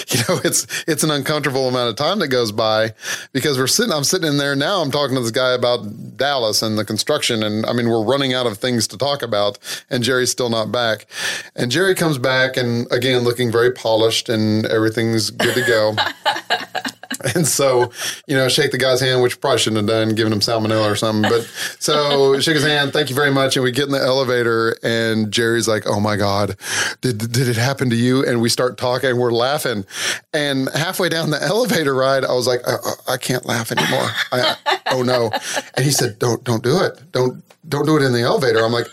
you 0.08 0.20
know, 0.28 0.40
it's 0.44 0.66
it's 0.86 1.02
an 1.02 1.10
uncomfortable 1.10 1.68
amount 1.68 1.90
of 1.90 1.96
time 1.96 2.18
that 2.20 2.28
goes 2.28 2.52
by 2.52 2.94
because 3.32 3.58
we're 3.58 3.66
sitting. 3.66 3.92
I'm 3.92 4.04
sitting 4.04 4.28
in 4.28 4.38
there 4.38 4.54
now. 4.54 4.80
I'm 4.80 4.90
talking 4.90 5.16
to 5.16 5.22
this 5.22 5.30
guy 5.30 5.52
about 5.52 6.16
Dallas 6.16 6.62
and 6.62 6.78
the 6.78 6.84
construction, 6.84 7.42
and 7.42 7.66
I 7.66 7.72
mean, 7.72 7.88
we're 7.88 8.04
running 8.04 8.32
out 8.32 8.46
of 8.46 8.58
things 8.58 8.86
to 8.88 8.98
talk 8.98 9.22
about, 9.22 9.58
and 9.90 10.02
Jerry's 10.02 10.30
still 10.30 10.48
not 10.48 10.70
back. 10.70 11.06
And 11.54 11.70
Jerry 11.70 11.94
comes 11.94 12.18
back, 12.18 12.56
and 12.56 12.90
again, 12.92 13.22
looking 13.22 13.50
very 13.50 13.72
polished, 13.72 14.28
and 14.28 14.66
everything's 14.66 15.30
good 15.30 15.54
to 15.54 15.66
go. 15.66 15.96
And 17.34 17.46
so, 17.46 17.90
you 18.26 18.36
know, 18.36 18.48
shake 18.48 18.70
the 18.70 18.78
guy's 18.78 19.00
hand, 19.00 19.20
which 19.22 19.40
probably 19.40 19.58
shouldn't 19.58 19.78
have 19.78 19.86
done, 19.86 20.14
giving 20.14 20.32
him 20.32 20.40
salmonella 20.40 20.90
or 20.90 20.96
something. 20.96 21.30
But 21.30 21.42
so 21.78 22.38
shake 22.40 22.54
his 22.54 22.64
hand, 22.64 22.92
thank 22.92 23.10
you 23.10 23.16
very 23.16 23.32
much. 23.32 23.56
And 23.56 23.64
we 23.64 23.72
get 23.72 23.86
in 23.86 23.92
the 23.92 24.00
elevator 24.00 24.76
and 24.82 25.32
Jerry's 25.32 25.66
like, 25.68 25.86
Oh 25.86 26.00
my 26.00 26.16
God, 26.16 26.56
did, 27.00 27.18
did 27.18 27.48
it 27.48 27.56
happen 27.56 27.90
to 27.90 27.96
you? 27.96 28.24
And 28.24 28.40
we 28.40 28.48
start 28.48 28.78
talking, 28.78 29.10
and 29.10 29.18
we're 29.18 29.32
laughing. 29.32 29.84
And 30.32 30.68
halfway 30.74 31.08
down 31.08 31.30
the 31.30 31.42
elevator 31.42 31.94
ride, 31.94 32.24
I 32.24 32.32
was 32.32 32.46
like, 32.46 32.60
I, 32.66 33.14
I 33.14 33.16
can't 33.16 33.44
laugh 33.44 33.72
anymore. 33.72 34.08
I, 34.32 34.56
oh 34.92 35.02
no. 35.02 35.30
And 35.74 35.84
he 35.84 35.90
said, 35.90 36.18
Don't, 36.18 36.42
don't 36.44 36.62
do 36.62 36.80
it. 36.82 37.00
Don't, 37.12 37.42
don't 37.68 37.86
do 37.86 37.96
it 37.96 38.02
in 38.02 38.12
the 38.12 38.20
elevator. 38.20 38.64
I'm 38.64 38.72
like, 38.72 38.86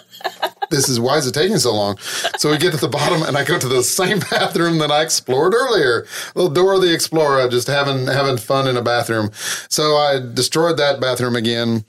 this 0.70 0.90
is 0.90 1.00
why 1.00 1.18
is 1.18 1.26
it 1.26 1.34
taking 1.34 1.58
so 1.58 1.74
long? 1.74 1.98
So 2.38 2.52
we 2.52 2.58
get 2.58 2.72
to 2.72 2.78
the 2.78 2.88
bottom, 2.88 3.24
and 3.24 3.38
I 3.38 3.44
go 3.44 3.58
to 3.58 3.68
the 3.68 3.84
same 3.84 4.20
bathroom 4.32 4.78
that 4.80 4.92
I 4.92 5.02
explored 5.02 5.54
earlier. 5.54 6.06
Little 6.36 6.52
Dora 6.52 6.80
the 6.80 6.94
Explorer, 6.94 7.48
just 7.50 7.68
having 7.68 8.08
having 8.08 8.38
fun 8.38 8.68
in 8.68 8.78
a 8.78 8.82
bathroom. 8.82 9.32
So 9.70 9.96
I 9.96 10.20
destroyed 10.20 10.78
that 10.78 11.00
bathroom 11.00 11.36
again, 11.36 11.86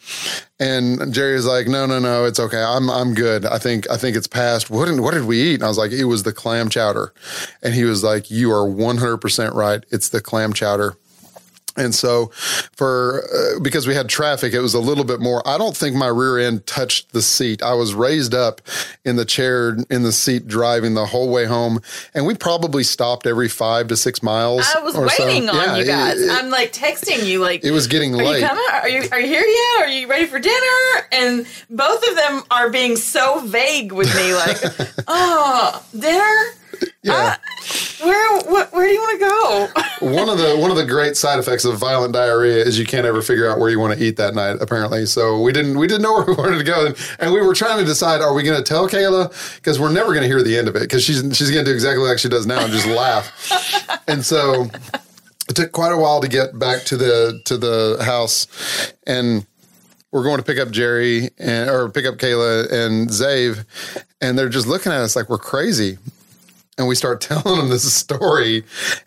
and 0.59 1.13
Jerry 1.13 1.35
Jerry's 1.35 1.47
like, 1.47 1.67
"No, 1.67 1.87
no, 1.87 1.99
no, 1.99 2.25
it's 2.27 2.39
okay. 2.39 2.63
I'm 2.63 2.89
I'm 2.91 3.15
good. 3.15 3.45
I 3.45 3.59
think 3.59 3.91
I 3.91 3.97
think 3.97 4.17
it's 4.17 4.29
past. 4.29 4.71
What 4.71 4.87
did, 4.87 5.01
what 5.01 5.15
did 5.15 5.25
we 5.25 5.43
eat?" 5.43 5.55
And 5.55 5.65
I 5.65 5.69
was 5.69 5.79
like, 5.79 5.91
"It 5.91 6.05
was 6.05 6.23
the 6.23 6.33
clam 6.33 6.69
chowder," 6.69 7.13
and 7.63 7.75
he 7.75 7.85
was 7.85 8.05
like, 8.05 8.31
"You 8.31 8.53
are 8.53 8.69
100 8.69 9.19
percent 9.19 9.55
right. 9.55 9.85
It's 9.91 10.09
the 10.11 10.21
clam 10.21 10.53
chowder." 10.53 10.97
And 11.77 11.95
so, 11.95 12.27
for 12.73 13.25
uh, 13.35 13.61
because 13.61 13.87
we 13.87 13.95
had 13.95 14.09
traffic, 14.09 14.55
it 14.55 14.61
was 14.61 14.75
a 14.75 14.81
little 14.81 15.05
bit 15.05 15.21
more. 15.21 15.47
I 15.47 15.59
don't 15.59 15.77
think 15.77 15.97
my 15.97 16.07
rear 16.07 16.39
end 16.39 16.67
touched 16.67 17.13
the 17.13 17.23
seat. 17.23 17.63
I 17.63 17.75
was 17.75 17.95
raised 17.95 18.35
up 18.35 18.61
in 19.05 19.17
the 19.17 19.25
chair 19.25 19.77
in 19.91 20.05
the 20.05 20.13
seat 20.13 20.47
driving 20.47 20.95
the 20.95 21.07
whole 21.07 21.31
way 21.31 21.47
home, 21.47 21.81
and 22.15 22.27
we 22.27 22.35
probably 22.35 22.85
stopped 22.85 23.27
every 23.27 23.49
five 23.49 23.89
to 23.89 23.97
six 23.97 24.23
miles. 24.23 24.65
I 24.75 24.81
was 24.81 24.97
waiting 24.97 25.47
so. 25.47 25.53
on 25.53 25.57
yeah, 25.57 25.77
you 25.77 25.85
guys. 25.85 26.21
It, 26.21 26.27
it, 26.27 26.31
I'm 26.31 26.51
like 26.51 26.73
texting 26.73 27.27
you, 27.27 27.41
like 27.41 27.65
it 27.65 27.73
was 27.73 27.89
getting 27.89 28.15
are 28.15 28.25
late. 28.25 28.41
You 28.41 28.47
coming? 28.47 28.65
Are 28.73 28.89
you 28.89 29.09
are 29.11 29.21
you 29.21 29.27
here 29.27 29.45
yet? 29.45 29.83
Are 29.83 29.89
you 29.89 30.07
ready 30.07 30.27
for 30.27 30.39
dinner? 30.39 31.07
And 31.11 31.47
both 31.71 32.07
of 32.09 32.15
them 32.15 32.43
are 32.51 32.71
being 32.71 32.97
so 32.97 33.41
vague 33.41 33.93
with 33.93 34.15
me, 34.15 34.35
like, 34.35 34.59
oh, 35.09 35.85
dinner 35.99 36.55
yeah. 37.05 37.13
Uh, 37.13 37.37
where 38.03 38.41
wh- 38.41 38.73
where 38.73 38.87
do 38.87 38.93
you 38.93 39.01
want 39.01 39.21
to 39.21 39.27
go? 40.01 40.07
one 40.15 40.29
of 40.31 40.39
the 40.39 40.57
one 40.57 40.71
of 40.71 40.79
the 40.79 40.87
great 40.87 41.17
side 41.17 41.39
effects 41.39 41.67
of 41.67 41.77
violent 41.79 42.15
diarrhea 42.15 42.65
is 42.65 42.79
you 42.79 42.87
can't 42.87 43.07
ever 43.07 43.21
figure 43.21 43.49
out 43.49 43.59
where 43.59 43.69
you 43.69 43.79
want 43.79 43.97
to 43.97 44.03
eat 44.03 44.17
that 44.17 44.35
night. 44.35 44.57
Apparently, 44.61 45.05
so 45.05 45.41
we 45.41 45.53
didn't 45.53 45.79
we 45.79 45.87
didn't 45.87 46.03
know 46.03 46.15
where 46.17 46.25
we 46.25 46.35
wanted 46.35 46.57
to 46.59 46.65
go, 46.65 46.87
and, 46.87 46.97
and 47.21 47.33
we 47.33 47.43
were 47.43 47.55
trying 47.55 47.79
to 47.79 47.85
decide: 47.85 48.23
are 48.23 48.33
we 48.33 48.43
going 48.43 48.57
to 48.57 48.65
tell 48.65 48.89
Kayla 48.89 49.57
because 49.57 49.79
we're 49.79 49.93
never 49.93 50.13
going 50.13 50.23
to 50.23 50.29
hear 50.29 50.43
the 50.43 50.57
end 50.57 50.67
of 50.67 50.77
it 50.77 50.81
because 50.81 51.05
she's 51.05 51.19
she's 51.37 51.51
going 51.51 51.65
to 51.65 51.71
do 51.71 51.75
exactly 51.75 52.09
like 52.09 52.19
she 52.19 52.31
does 52.31 52.47
now 52.47 52.65
and 52.65 52.73
just 52.73 52.87
laugh. 52.87 54.03
and 54.09 54.25
so 54.25 54.63
it 55.49 55.55
took 55.55 55.73
quite 55.73 55.93
a 55.93 55.99
while 55.99 56.23
to 56.23 56.29
get 56.29 56.59
back 56.59 56.85
to 56.85 56.97
the 56.97 57.39
to 57.45 57.59
the 57.59 58.03
house, 58.03 58.47
and 59.07 59.47
we're 60.11 60.25
going 60.25 60.39
to 60.39 60.45
pick 60.45 60.59
up 60.59 60.71
Jerry 60.71 61.29
and 61.37 61.69
or 61.69 61.91
pick 61.91 62.07
up 62.07 62.15
Kayla 62.15 62.73
and 62.73 63.11
Zave, 63.11 63.67
and 64.23 64.39
they're 64.39 64.49
just 64.49 64.67
looking 64.67 64.91
at 64.91 65.01
us 65.01 65.15
like 65.15 65.29
we're 65.29 65.37
crazy 65.37 65.99
and 66.79 66.89
we 66.89 66.95
start 66.95 67.21
telling 67.21 67.59
them 67.59 67.69
this 67.69 67.93
story 67.93 68.65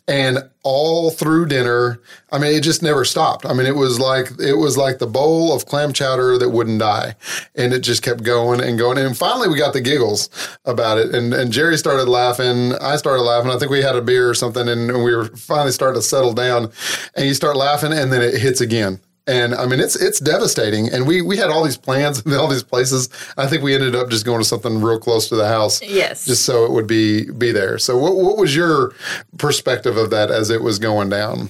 and 0.07 0.39
all 0.63 1.11
through 1.11 1.45
dinner 1.45 1.99
i 2.31 2.37
mean 2.37 2.53
it 2.53 2.61
just 2.61 2.83
never 2.83 3.05
stopped. 3.05 3.45
I 3.45 3.53
mean 3.53 3.65
it 3.65 3.75
was 3.75 3.99
like 3.99 4.31
it 4.39 4.55
was 4.55 4.77
like 4.77 4.99
the 4.99 5.07
bowl 5.07 5.53
of 5.55 5.65
clam 5.65 5.93
chowder 5.93 6.37
that 6.37 6.49
wouldn't 6.49 6.79
die 6.79 7.15
and 7.55 7.73
it 7.73 7.79
just 7.79 8.03
kept 8.03 8.23
going 8.23 8.61
and 8.61 8.77
going. 8.77 8.97
And 8.97 9.17
finally 9.17 9.47
we 9.47 9.57
got 9.57 9.73
the 9.73 9.81
giggles 9.81 10.29
about 10.65 10.97
it 10.97 11.13
and 11.15 11.33
and 11.33 11.51
jerry 11.51 11.77
started 11.77 12.09
laughing 12.09 12.73
i 12.81 12.95
started 12.97 13.21
laughing. 13.23 13.51
I 13.51 13.57
think 13.57 13.71
we 13.71 13.81
had 13.81 13.95
a 13.95 14.01
beer 14.01 14.29
or 14.29 14.33
something 14.33 14.67
and 14.67 15.03
we 15.03 15.15
were 15.15 15.25
finally 15.35 15.71
starting 15.71 16.01
to 16.01 16.05
settle 16.05 16.33
down 16.33 16.71
and 17.15 17.25
you 17.25 17.33
start 17.33 17.55
laughing 17.55 17.93
and 17.93 18.11
then 18.11 18.21
it 18.21 18.35
hits 18.35 18.61
again 18.61 18.99
and 19.27 19.53
I 19.53 19.65
mean, 19.65 19.79
it's 19.79 19.95
it's 19.95 20.19
devastating. 20.19 20.89
And 20.89 21.05
we 21.05 21.21
we 21.21 21.37
had 21.37 21.49
all 21.49 21.63
these 21.63 21.77
plans 21.77 22.23
and 22.25 22.33
all 22.35 22.47
these 22.47 22.63
places. 22.63 23.09
I 23.37 23.47
think 23.47 23.63
we 23.63 23.73
ended 23.73 23.95
up 23.95 24.09
just 24.09 24.25
going 24.25 24.39
to 24.39 24.45
something 24.45 24.81
real 24.81 24.99
close 24.99 25.29
to 25.29 25.35
the 25.35 25.47
house. 25.47 25.81
Yes. 25.81 26.25
Just 26.25 26.45
so 26.45 26.65
it 26.65 26.71
would 26.71 26.87
be 26.87 27.29
be 27.31 27.51
there. 27.51 27.77
So 27.77 27.97
what 27.97 28.15
what 28.15 28.37
was 28.37 28.55
your 28.55 28.93
perspective 29.37 29.97
of 29.97 30.09
that 30.11 30.31
as 30.31 30.49
it 30.49 30.61
was 30.61 30.79
going 30.79 31.09
down? 31.09 31.49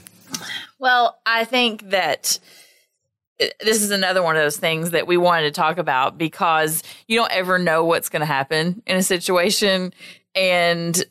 Well, 0.80 1.20
I 1.26 1.46
think 1.46 1.90
that 1.90 2.40
uh, 3.42 3.46
this 3.62 3.82
is 3.82 3.92
another 3.92 4.22
one 4.22 4.36
of 4.36 4.42
those 4.42 4.58
things 4.58 4.92
that 4.92 5.08
we 5.08 5.18
wanted 5.18 5.44
to 5.44 5.52
talk 5.52 5.78
about 5.78 6.18
because 6.18 6.84
you 7.08 7.18
don't 7.18 7.32
ever 7.32 7.58
know 7.60 7.86
what's 7.86 8.10
going 8.10 8.22
to 8.22 8.26
happen 8.26 8.82
in 8.86 8.98
a 8.98 9.04
situation 9.04 9.94
and 10.36 11.04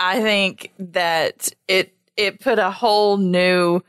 I 0.00 0.20
think 0.20 0.72
that 0.78 1.50
it 1.68 1.94
it 2.16 2.40
put 2.40 2.58
a 2.58 2.70
whole 2.70 3.16
new 3.16 3.80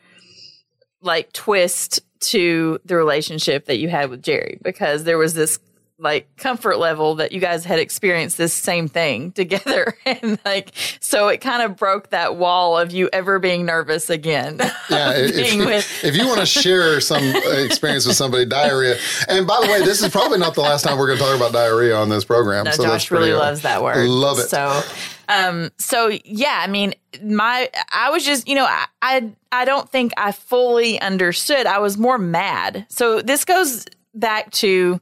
like 1.01 1.33
twist 1.33 2.01
to 2.29 2.79
the 2.85 2.95
relationship 2.95 3.65
that 3.65 3.77
you 3.77 3.89
had 3.89 4.09
with 4.09 4.21
Jerry 4.21 4.59
because 4.61 5.03
there 5.03 5.17
was 5.17 5.33
this 5.33 5.59
like 5.97 6.27
comfort 6.35 6.77
level 6.77 7.15
that 7.15 7.31
you 7.31 7.39
guys 7.39 7.63
had 7.63 7.79
experienced 7.79 8.37
this 8.37 8.53
same 8.53 8.87
thing 8.87 9.31
together. 9.31 9.97
And 10.05 10.37
like 10.43 10.71
so 10.99 11.29
it 11.29 11.39
kind 11.39 11.61
of 11.61 11.77
broke 11.77 12.09
that 12.09 12.35
wall 12.35 12.77
of 12.77 12.91
you 12.91 13.09
ever 13.13 13.39
being 13.39 13.65
nervous 13.65 14.09
again. 14.09 14.59
Yeah 14.87 15.13
if, 15.15 16.03
if 16.03 16.15
you 16.15 16.27
want 16.27 16.41
to 16.41 16.45
share 16.45 17.01
some 17.01 17.23
experience 17.23 18.05
with 18.05 18.15
somebody 18.15 18.45
diarrhea. 18.45 18.97
And 19.27 19.47
by 19.47 19.59
the 19.61 19.67
way 19.67 19.79
this 19.79 20.03
is 20.03 20.11
probably 20.11 20.37
not 20.37 20.53
the 20.53 20.61
last 20.61 20.83
time 20.83 20.99
we're 20.99 21.07
going 21.07 21.17
to 21.17 21.23
talk 21.23 21.35
about 21.35 21.53
diarrhea 21.53 21.95
on 21.95 22.09
this 22.09 22.23
program 22.23 22.65
no, 22.65 22.71
so 22.71 22.83
josh 22.83 23.09
really 23.09 23.31
uh, 23.31 23.39
loves 23.39 23.61
that 23.61 23.81
word. 23.81 24.07
love 24.07 24.37
it. 24.37 24.49
So 24.49 24.83
um 25.29 25.69
so 25.77 26.11
yeah 26.23 26.59
i 26.61 26.67
mean 26.67 26.93
my 27.23 27.69
i 27.91 28.09
was 28.09 28.25
just 28.25 28.47
you 28.47 28.55
know 28.55 28.65
I, 28.65 28.85
I 29.01 29.31
i 29.51 29.65
don't 29.65 29.89
think 29.89 30.13
i 30.17 30.31
fully 30.31 30.99
understood 31.01 31.65
i 31.65 31.79
was 31.79 31.97
more 31.97 32.17
mad 32.17 32.85
so 32.89 33.21
this 33.21 33.45
goes 33.45 33.85
back 34.13 34.51
to 34.51 34.99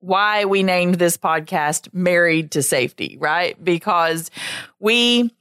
why 0.00 0.46
we 0.46 0.62
named 0.62 0.96
this 0.96 1.16
podcast 1.16 1.92
Married 1.92 2.52
to 2.52 2.62
Safety, 2.62 3.16
right? 3.20 3.62
Because 3.62 4.30
we, 4.78 5.34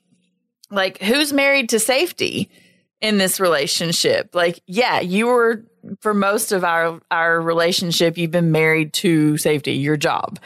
like, 0.69 1.01
who's 1.01 1.33
married 1.33 1.69
to 1.69 1.79
safety 1.79 2.49
in 3.01 3.17
this 3.17 3.39
relationship? 3.39 4.35
Like, 4.35 4.61
yeah, 4.67 4.99
you 4.99 5.27
were, 5.27 5.63
for 6.01 6.13
most 6.13 6.51
of 6.51 6.63
our, 6.63 6.99
our 7.09 7.41
relationship, 7.41 8.17
you've 8.17 8.31
been 8.31 8.51
married 8.51 8.93
to 8.93 9.37
safety, 9.37 9.73
your 9.73 9.97
job. 9.97 10.39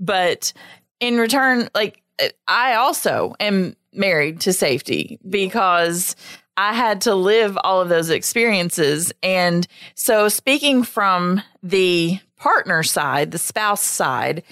But 0.00 0.52
in 0.98 1.16
return, 1.16 1.68
like, 1.74 2.02
I 2.46 2.74
also 2.74 3.34
am 3.40 3.76
married 3.92 4.40
to 4.42 4.52
safety 4.52 5.18
because 5.28 6.16
I 6.56 6.72
had 6.72 7.02
to 7.02 7.14
live 7.14 7.58
all 7.64 7.80
of 7.80 7.88
those 7.88 8.10
experiences. 8.10 9.12
And 9.22 9.66
so, 9.94 10.28
speaking 10.28 10.84
from 10.84 11.42
the 11.62 12.20
partner 12.36 12.82
side, 12.82 13.32
the 13.32 13.38
spouse 13.38 13.82
side, 13.82 14.44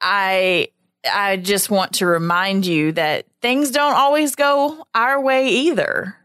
I 0.00 0.68
I 1.12 1.36
just 1.36 1.70
want 1.70 1.94
to 1.94 2.06
remind 2.06 2.64
you 2.66 2.92
that 2.92 3.26
things 3.42 3.70
don't 3.70 3.94
always 3.94 4.34
go 4.36 4.86
our 4.94 5.20
way 5.20 5.48
either. 5.48 6.16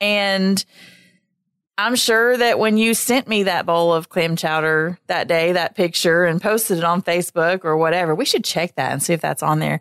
And 0.00 0.62
I'm 1.78 1.94
sure 1.94 2.36
that 2.36 2.58
when 2.58 2.78
you 2.78 2.94
sent 2.94 3.28
me 3.28 3.42
that 3.42 3.66
bowl 3.66 3.92
of 3.92 4.08
clam 4.08 4.34
chowder 4.36 4.98
that 5.08 5.28
day, 5.28 5.52
that 5.52 5.74
picture, 5.74 6.24
and 6.24 6.40
posted 6.40 6.78
it 6.78 6.84
on 6.84 7.02
Facebook 7.02 7.64
or 7.64 7.76
whatever, 7.76 8.14
we 8.14 8.24
should 8.24 8.44
check 8.44 8.74
that 8.76 8.92
and 8.92 9.02
see 9.02 9.12
if 9.12 9.20
that's 9.20 9.42
on 9.42 9.58
there. 9.58 9.80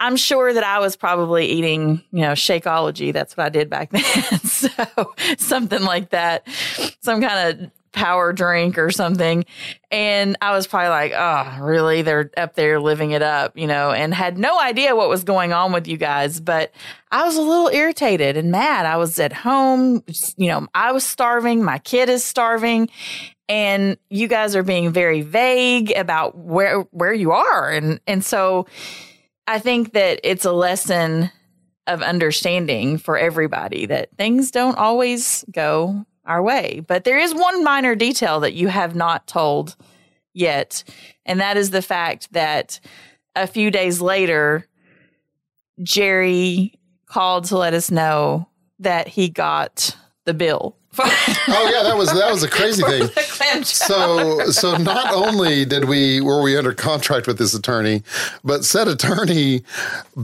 I'm 0.00 0.16
sure 0.16 0.52
that 0.52 0.64
I 0.64 0.80
was 0.80 0.96
probably 0.96 1.46
eating, 1.46 2.02
you 2.10 2.22
know, 2.22 2.32
Shakeology. 2.32 3.12
That's 3.12 3.36
what 3.36 3.44
I 3.44 3.48
did 3.50 3.68
back 3.68 3.90
then. 3.92 4.02
so 4.40 5.14
something 5.36 5.82
like 5.82 6.10
that, 6.10 6.48
some 7.00 7.20
kind 7.20 7.60
of 7.62 7.70
power 7.92 8.32
drink 8.32 8.78
or 8.78 8.90
something. 8.90 9.44
And 9.90 10.36
I 10.40 10.52
was 10.52 10.66
probably 10.66 10.90
like, 10.90 11.12
oh, 11.14 11.58
really? 11.62 12.02
They're 12.02 12.30
up 12.36 12.54
there 12.54 12.80
living 12.80 13.10
it 13.10 13.22
up, 13.22 13.56
you 13.56 13.66
know, 13.66 13.90
and 13.90 14.14
had 14.14 14.38
no 14.38 14.60
idea 14.60 14.94
what 14.94 15.08
was 15.08 15.24
going 15.24 15.52
on 15.52 15.72
with 15.72 15.88
you 15.88 15.96
guys. 15.96 16.40
But 16.40 16.72
I 17.10 17.24
was 17.24 17.36
a 17.36 17.42
little 17.42 17.68
irritated 17.68 18.36
and 18.36 18.50
mad. 18.52 18.86
I 18.86 18.96
was 18.96 19.18
at 19.18 19.32
home, 19.32 20.04
you 20.36 20.48
know, 20.48 20.68
I 20.74 20.92
was 20.92 21.04
starving. 21.04 21.64
My 21.64 21.78
kid 21.78 22.08
is 22.08 22.24
starving. 22.24 22.88
And 23.48 23.96
you 24.08 24.28
guys 24.28 24.54
are 24.54 24.62
being 24.62 24.92
very 24.92 25.22
vague 25.22 25.90
about 25.96 26.38
where 26.38 26.82
where 26.92 27.12
you 27.12 27.32
are. 27.32 27.70
And 27.70 28.00
and 28.06 28.24
so 28.24 28.66
I 29.48 29.58
think 29.58 29.94
that 29.94 30.20
it's 30.22 30.44
a 30.44 30.52
lesson 30.52 31.32
of 31.88 32.02
understanding 32.02 32.98
for 32.98 33.18
everybody 33.18 33.86
that 33.86 34.16
things 34.16 34.52
don't 34.52 34.78
always 34.78 35.44
go 35.50 36.06
our 36.30 36.40
way. 36.40 36.80
But 36.86 37.02
there 37.02 37.18
is 37.18 37.34
one 37.34 37.64
minor 37.64 37.96
detail 37.96 38.40
that 38.40 38.54
you 38.54 38.68
have 38.68 38.94
not 38.94 39.26
told 39.26 39.74
yet, 40.32 40.84
and 41.26 41.40
that 41.40 41.56
is 41.56 41.70
the 41.70 41.82
fact 41.82 42.32
that 42.32 42.78
a 43.34 43.48
few 43.48 43.70
days 43.70 44.00
later, 44.00 44.66
Jerry 45.82 46.78
called 47.06 47.46
to 47.46 47.58
let 47.58 47.74
us 47.74 47.90
know 47.90 48.48
that 48.78 49.08
he 49.08 49.28
got 49.28 49.96
the 50.24 50.32
bill. 50.32 50.76
oh 50.98 51.70
yeah, 51.72 51.82
that 51.82 51.96
was 51.96 52.12
that 52.12 52.30
was 52.30 52.42
a 52.42 52.48
crazy 52.48 52.82
thing. 52.82 53.08
So 53.64 54.50
so 54.50 54.76
not 54.76 55.12
only 55.12 55.64
did 55.64 55.86
we 55.86 56.20
were 56.20 56.40
we 56.40 56.56
under 56.56 56.72
contract 56.72 57.26
with 57.26 57.36
this 57.36 57.52
attorney, 57.52 58.02
but 58.44 58.64
said 58.64 58.86
attorney 58.86 59.64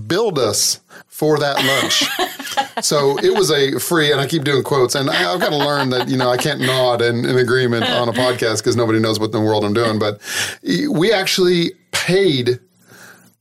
billed 0.06 0.38
us 0.38 0.80
for 1.08 1.38
that 1.38 1.56
lunch. 1.64 2.04
so 2.80 3.18
it 3.18 3.36
was 3.36 3.50
a 3.50 3.78
free, 3.78 4.12
and 4.12 4.20
I 4.20 4.26
keep 4.26 4.44
doing 4.44 4.62
quotes, 4.62 4.94
and 4.94 5.10
I, 5.10 5.14
have 5.14 5.40
got 5.40 5.50
to 5.50 5.56
learn 5.56 5.90
that 5.90 6.08
you 6.08 6.16
know 6.16 6.30
I 6.30 6.36
can't 6.36 6.60
nod 6.60 7.02
in, 7.02 7.24
in 7.24 7.38
agreement 7.38 7.84
on 7.84 8.08
a 8.08 8.12
podcast 8.12 8.58
because 8.58 8.76
nobody 8.76 8.98
knows 8.98 9.18
what 9.18 9.26
in 9.26 9.32
the 9.32 9.40
world 9.40 9.64
I'm 9.64 9.74
doing. 9.74 9.98
But 9.98 10.20
we 10.90 11.12
actually 11.12 11.72
paid 11.92 12.60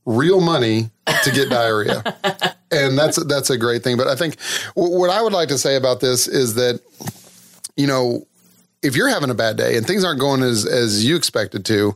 real 0.04 0.40
money 0.40 0.90
to 1.24 1.30
get 1.30 1.50
diarrhea. 1.50 2.02
and 2.70 2.98
that's 2.98 3.22
that's 3.24 3.50
a 3.50 3.58
great 3.58 3.82
thing. 3.82 3.96
But 3.96 4.08
I 4.08 4.16
think 4.16 4.40
what 4.74 5.10
I 5.10 5.22
would 5.22 5.32
like 5.32 5.48
to 5.48 5.58
say 5.58 5.76
about 5.76 6.00
this 6.00 6.28
is 6.28 6.54
that 6.54 6.80
you 7.76 7.86
know 7.86 8.26
if 8.86 8.96
you're 8.96 9.08
having 9.08 9.30
a 9.30 9.34
bad 9.34 9.56
day 9.56 9.76
and 9.76 9.86
things 9.86 10.04
aren't 10.04 10.20
going 10.20 10.42
as 10.42 10.64
as 10.64 11.04
you 11.04 11.16
expected 11.16 11.64
to, 11.66 11.94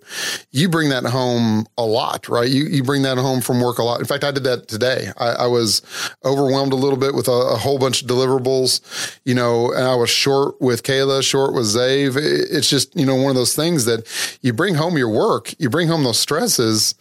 you 0.50 0.68
bring 0.68 0.90
that 0.90 1.04
home 1.04 1.66
a 1.78 1.84
lot, 1.84 2.28
right? 2.28 2.48
You 2.48 2.64
you 2.64 2.82
bring 2.82 3.02
that 3.02 3.16
home 3.16 3.40
from 3.40 3.60
work 3.60 3.78
a 3.78 3.82
lot. 3.82 4.00
In 4.00 4.06
fact, 4.06 4.24
I 4.24 4.30
did 4.32 4.44
that 4.44 4.68
today. 4.68 5.12
I, 5.16 5.28
I 5.30 5.46
was 5.46 5.82
overwhelmed 6.24 6.72
a 6.72 6.76
little 6.76 6.98
bit 6.98 7.14
with 7.14 7.28
a, 7.28 7.32
a, 7.32 7.56
whole 7.56 7.78
bunch 7.78 8.02
of 8.02 8.08
deliverables, 8.08 9.18
you 9.24 9.34
know, 9.34 9.72
and 9.72 9.84
I 9.84 9.94
was 9.94 10.10
short 10.10 10.60
with 10.60 10.82
Kayla, 10.82 11.22
short 11.22 11.54
with 11.54 11.66
Zave. 11.66 12.16
It's 12.16 12.68
just 12.68 12.94
you 12.96 13.06
know 13.06 13.14
one 13.14 13.30
of 13.30 13.36
those 13.36 13.54
things 13.54 13.84
that 13.84 14.06
you 14.42 14.52
bring 14.52 14.74
home 14.74 14.98
your 14.98 15.10
work, 15.10 15.54
you 15.58 15.70
bring 15.70 15.88
home 15.88 16.04
those 16.04 16.18
stresses, 16.18 16.94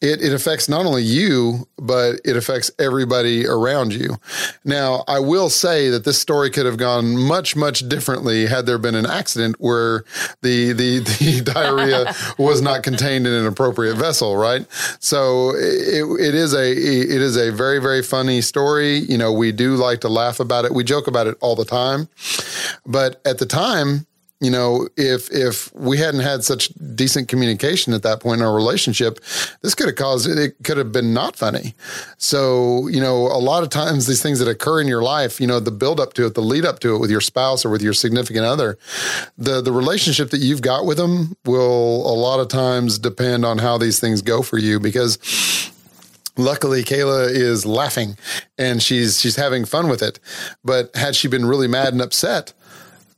it, 0.00 0.22
it 0.22 0.32
affects 0.32 0.68
not 0.68 0.86
only 0.86 1.02
you, 1.02 1.68
but 1.76 2.20
it 2.24 2.36
affects 2.36 2.70
everybody 2.78 3.46
around 3.46 3.92
you. 3.92 4.16
Now, 4.64 5.04
I 5.06 5.18
will 5.18 5.50
say 5.50 5.90
that 5.90 6.04
this 6.04 6.18
story 6.18 6.50
could 6.50 6.64
have 6.64 6.78
gone 6.78 7.16
much, 7.16 7.54
much 7.54 7.86
differently 7.86 8.46
had 8.46 8.64
there 8.64 8.78
been 8.78 8.94
an 8.94 9.04
accident 9.04 9.56
where 9.58 10.04
the 10.40 10.72
the, 10.72 10.98
the 11.18 11.42
diarrhea 11.42 12.14
was 12.38 12.62
not 12.62 12.82
contained 12.82 13.26
in 13.26 13.32
an 13.32 13.46
appropriate 13.46 13.96
vessel, 13.96 14.36
right? 14.36 14.66
So 15.00 15.50
it, 15.50 16.04
it 16.20 16.34
is 16.34 16.54
a 16.54 16.70
it 16.70 17.20
is 17.20 17.36
a 17.36 17.52
very 17.52 17.78
very 17.78 18.02
funny 18.02 18.40
story. 18.40 18.98
You 18.98 19.18
know, 19.18 19.32
we 19.32 19.52
do 19.52 19.76
like 19.76 20.00
to 20.00 20.08
laugh 20.08 20.40
about 20.40 20.64
it. 20.64 20.72
We 20.72 20.82
joke 20.82 21.08
about 21.08 21.26
it 21.26 21.36
all 21.40 21.56
the 21.56 21.64
time, 21.66 22.08
but 22.86 23.20
at 23.26 23.38
the 23.38 23.46
time, 23.46 24.06
you 24.40 24.50
know, 24.50 24.88
if 24.96 25.30
if 25.30 25.72
we 25.74 25.98
hadn't 25.98 26.20
had 26.20 26.42
such 26.42 26.68
decent 26.94 27.28
communication 27.28 27.92
at 27.92 28.02
that 28.04 28.20
point 28.20 28.40
in 28.40 28.46
our 28.46 28.54
relationship, 28.54 29.20
this 29.60 29.74
could 29.74 29.86
have 29.86 29.96
caused 29.96 30.26
it 30.26 30.54
could 30.64 30.78
have 30.78 30.92
been 30.92 31.12
not 31.12 31.36
funny. 31.36 31.74
So, 32.16 32.88
you 32.88 33.02
know, 33.02 33.26
a 33.26 33.36
lot 33.36 33.62
of 33.62 33.68
times 33.68 34.06
these 34.06 34.22
things 34.22 34.38
that 34.38 34.48
occur 34.48 34.80
in 34.80 34.88
your 34.88 35.02
life, 35.02 35.40
you 35.40 35.46
know, 35.46 35.60
the 35.60 35.70
build 35.70 36.00
up 36.00 36.14
to 36.14 36.24
it, 36.24 36.34
the 36.34 36.40
lead 36.40 36.64
up 36.64 36.78
to 36.80 36.94
it 36.94 36.98
with 36.98 37.10
your 37.10 37.20
spouse 37.20 37.66
or 37.66 37.70
with 37.70 37.82
your 37.82 37.92
significant 37.92 38.46
other, 38.46 38.78
the 39.36 39.60
the 39.60 39.72
relationship 39.72 40.30
that 40.30 40.38
you've 40.38 40.62
got 40.62 40.86
with 40.86 40.96
them 40.96 41.36
will 41.44 42.10
a 42.10 42.16
lot 42.16 42.40
of 42.40 42.48
times 42.48 42.98
depend 42.98 43.44
on 43.44 43.58
how 43.58 43.76
these 43.76 44.00
things 44.00 44.22
go 44.22 44.40
for 44.40 44.56
you 44.56 44.80
because 44.80 45.18
luckily 46.38 46.82
Kayla 46.82 47.28
is 47.28 47.66
laughing 47.66 48.16
and 48.56 48.82
she's 48.82 49.20
she's 49.20 49.36
having 49.36 49.66
fun 49.66 49.88
with 49.88 50.02
it. 50.02 50.18
But 50.64 50.96
had 50.96 51.14
she 51.14 51.28
been 51.28 51.44
really 51.44 51.68
mad 51.68 51.92
and 51.92 52.00
upset, 52.00 52.54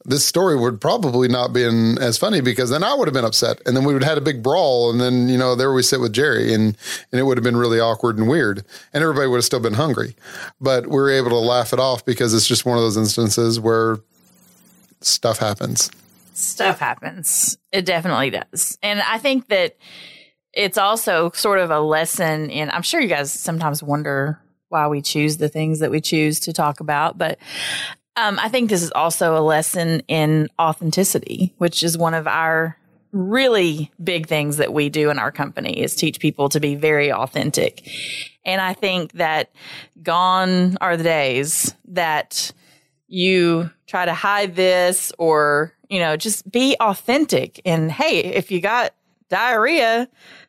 this 0.05 0.25
story 0.25 0.57
would 0.57 0.81
probably 0.81 1.29
not 1.29 1.53
been 1.53 1.99
as 1.99 2.19
funny 2.19 2.41
because 2.41 2.71
then 2.71 2.83
I 2.83 2.95
would 2.95 3.07
have 3.07 3.15
been 3.15 3.25
upset. 3.25 3.61
And 3.67 3.77
then 3.77 3.85
we 3.85 3.93
would 3.93 4.03
have 4.03 4.11
had 4.11 4.19
a 4.19 4.23
big 4.23 4.43
brawl 4.43 4.91
and 4.91 5.01
then 5.01 5.29
you 5.29 5.39
know 5.39 5.55
there 5.55 5.73
we 5.73 5.83
sit 5.83 6.01
with 6.01 6.13
Jerry 6.13 6.53
and 6.53 6.77
and 7.11 7.21
it 7.21 7.25
would 7.25 7.37
have 7.37 7.45
been 7.45 7.57
really 7.57 7.81
awkward 7.81 8.19
and 8.19 8.29
weird 8.29 8.65
and 8.93 9.03
everybody 9.03 9.29
would 9.29 9.37
have 9.37 9.45
still 9.45 9.61
been 9.61 9.75
hungry. 9.75 10.17
But 10.61 10.87
we 10.87 10.97
were 10.97 11.11
able 11.11 11.31
to 11.31 11.39
laugh 11.39 11.73
it 11.73 11.79
off 11.79 12.05
because 12.05 12.35
it's 12.35 12.47
just 12.47 12.67
one 12.67 12.77
of 12.77 12.83
those 12.83 12.97
instances 12.97 13.61
where 13.61 13.99
stuff 15.01 15.39
happens. 15.39 15.91
Stuff 16.35 16.79
happens. 16.79 17.59
It 17.73 17.85
definitely 17.85 18.31
does. 18.31 18.79
And 18.83 19.01
I 19.03 19.19
think 19.19 19.49
that 19.49 19.77
it's 20.53 20.79
also 20.79 21.31
sort 21.35 21.59
of 21.59 21.71
a 21.71 21.81
lesson 21.81 22.51
in 22.51 22.71
I'm 22.71 22.83
sure 22.83 23.01
you 23.01 23.09
guys 23.09 23.33
sometimes 23.33 23.83
wonder 23.83 24.41
why 24.69 24.89
we 24.89 25.03
choose 25.03 25.37
the 25.37 25.49
things 25.49 25.81
that 25.81 25.91
we 25.91 26.01
choose 26.01 26.41
to 26.41 26.53
talk 26.53 26.81
about 26.81 27.19
but 27.19 27.39
um, 28.17 28.39
I 28.39 28.49
think 28.49 28.69
this 28.69 28.83
is 28.83 28.91
also 28.93 29.37
a 29.37 29.41
lesson 29.41 30.03
in 30.09 30.49
authenticity, 30.61 31.55
which 31.59 31.83
is 31.83 31.97
one 31.97 32.15
of 32.15 32.27
our 32.27 32.77
really 33.13 33.91
big 34.03 34.27
things 34.27 34.57
that 34.57 34.73
we 34.73 34.89
do 34.89 35.11
in 35.11 35.19
our 35.19 35.31
company 35.31 35.81
is 35.81 35.95
teach 35.95 36.19
people 36.19 36.49
to 36.49 36.61
be 36.61 36.75
very 36.75 37.13
authentic. 37.13 37.87
And 38.45 38.61
I 38.61 38.73
think 38.73 39.13
that 39.13 39.53
gone 40.03 40.77
are 40.81 40.97
the 40.97 41.05
days 41.05 41.75
that 41.89 42.53
you 43.09 43.71
try 43.87 44.07
to 44.07 44.15
hide 44.15 44.57
this 44.57 45.13
or, 45.19 45.75
you 45.91 45.99
know, 45.99 46.17
just 46.17 46.51
be 46.51 46.77
authentic. 46.81 47.61
And 47.67 47.93
hey, 47.93 48.21
if 48.21 48.51
you 48.51 48.61
got 48.61 48.95
diarrhea, 49.29 50.09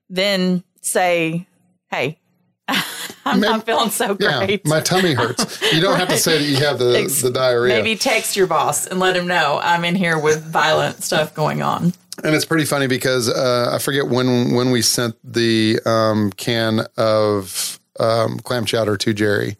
then 0.09 0.63
say, 0.81 1.47
hey, 1.91 2.19
I'm 3.25 3.39
maybe, 3.39 3.53
not 3.53 3.65
feeling 3.65 3.89
so 3.89 4.15
great. 4.15 4.61
Yeah, 4.65 4.69
my 4.69 4.81
tummy 4.81 5.13
hurts. 5.13 5.61
You 5.73 5.79
don't 5.79 5.91
right. 5.91 5.99
have 5.99 6.09
to 6.09 6.17
say 6.17 6.39
that 6.39 6.43
you 6.43 6.57
have 6.57 6.77
the, 6.77 6.99
Ex- 6.99 7.21
the 7.21 7.31
diarrhea. 7.31 7.73
Maybe 7.73 7.95
text 7.95 8.35
your 8.35 8.47
boss 8.47 8.85
and 8.85 8.99
let 8.99 9.15
him 9.15 9.27
know 9.27 9.59
I'm 9.63 9.85
in 9.85 9.95
here 9.95 10.19
with 10.19 10.43
violent 10.43 11.03
stuff 11.03 11.33
going 11.33 11.61
on. 11.61 11.93
And 12.23 12.35
it's 12.35 12.45
pretty 12.45 12.65
funny 12.65 12.87
because 12.87 13.29
uh, 13.29 13.71
I 13.73 13.79
forget 13.79 14.07
when 14.07 14.53
when 14.53 14.71
we 14.71 14.81
sent 14.81 15.15
the 15.23 15.79
um, 15.85 16.31
can 16.31 16.85
of 16.95 17.79
um, 17.99 18.39
clam 18.39 18.65
chowder 18.65 18.97
to 18.97 19.13
Jerry 19.13 19.57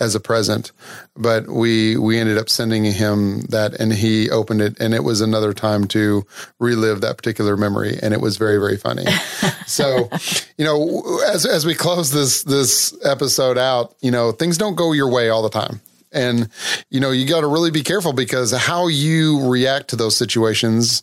as 0.00 0.14
a 0.14 0.20
present, 0.20 0.72
but 1.16 1.48
we 1.48 1.96
we 1.96 2.18
ended 2.18 2.38
up 2.38 2.48
sending 2.48 2.84
him 2.84 3.42
that, 3.42 3.74
and 3.74 3.92
he 3.92 4.30
opened 4.30 4.60
it, 4.60 4.78
and 4.80 4.94
it 4.94 5.04
was 5.04 5.20
another 5.20 5.52
time 5.52 5.86
to 5.88 6.24
relive 6.58 7.00
that 7.00 7.16
particular 7.16 7.56
memory, 7.56 7.98
and 8.02 8.14
it 8.14 8.20
was 8.20 8.36
very 8.36 8.58
very 8.58 8.76
funny. 8.76 9.04
so, 9.66 10.08
you 10.56 10.64
know, 10.64 11.20
as 11.26 11.46
as 11.46 11.66
we 11.66 11.74
close 11.74 12.10
this 12.10 12.42
this 12.42 12.96
episode 13.04 13.58
out, 13.58 13.94
you 14.00 14.10
know, 14.10 14.32
things 14.32 14.58
don't 14.58 14.74
go 14.74 14.92
your 14.92 15.10
way 15.10 15.28
all 15.28 15.42
the 15.42 15.50
time. 15.50 15.80
And, 16.10 16.48
you 16.88 17.00
know, 17.00 17.10
you 17.10 17.28
got 17.28 17.42
to 17.42 17.46
really 17.46 17.70
be 17.70 17.82
careful 17.82 18.14
because 18.14 18.50
how 18.52 18.88
you 18.88 19.46
react 19.46 19.88
to 19.88 19.96
those 19.96 20.16
situations 20.16 21.02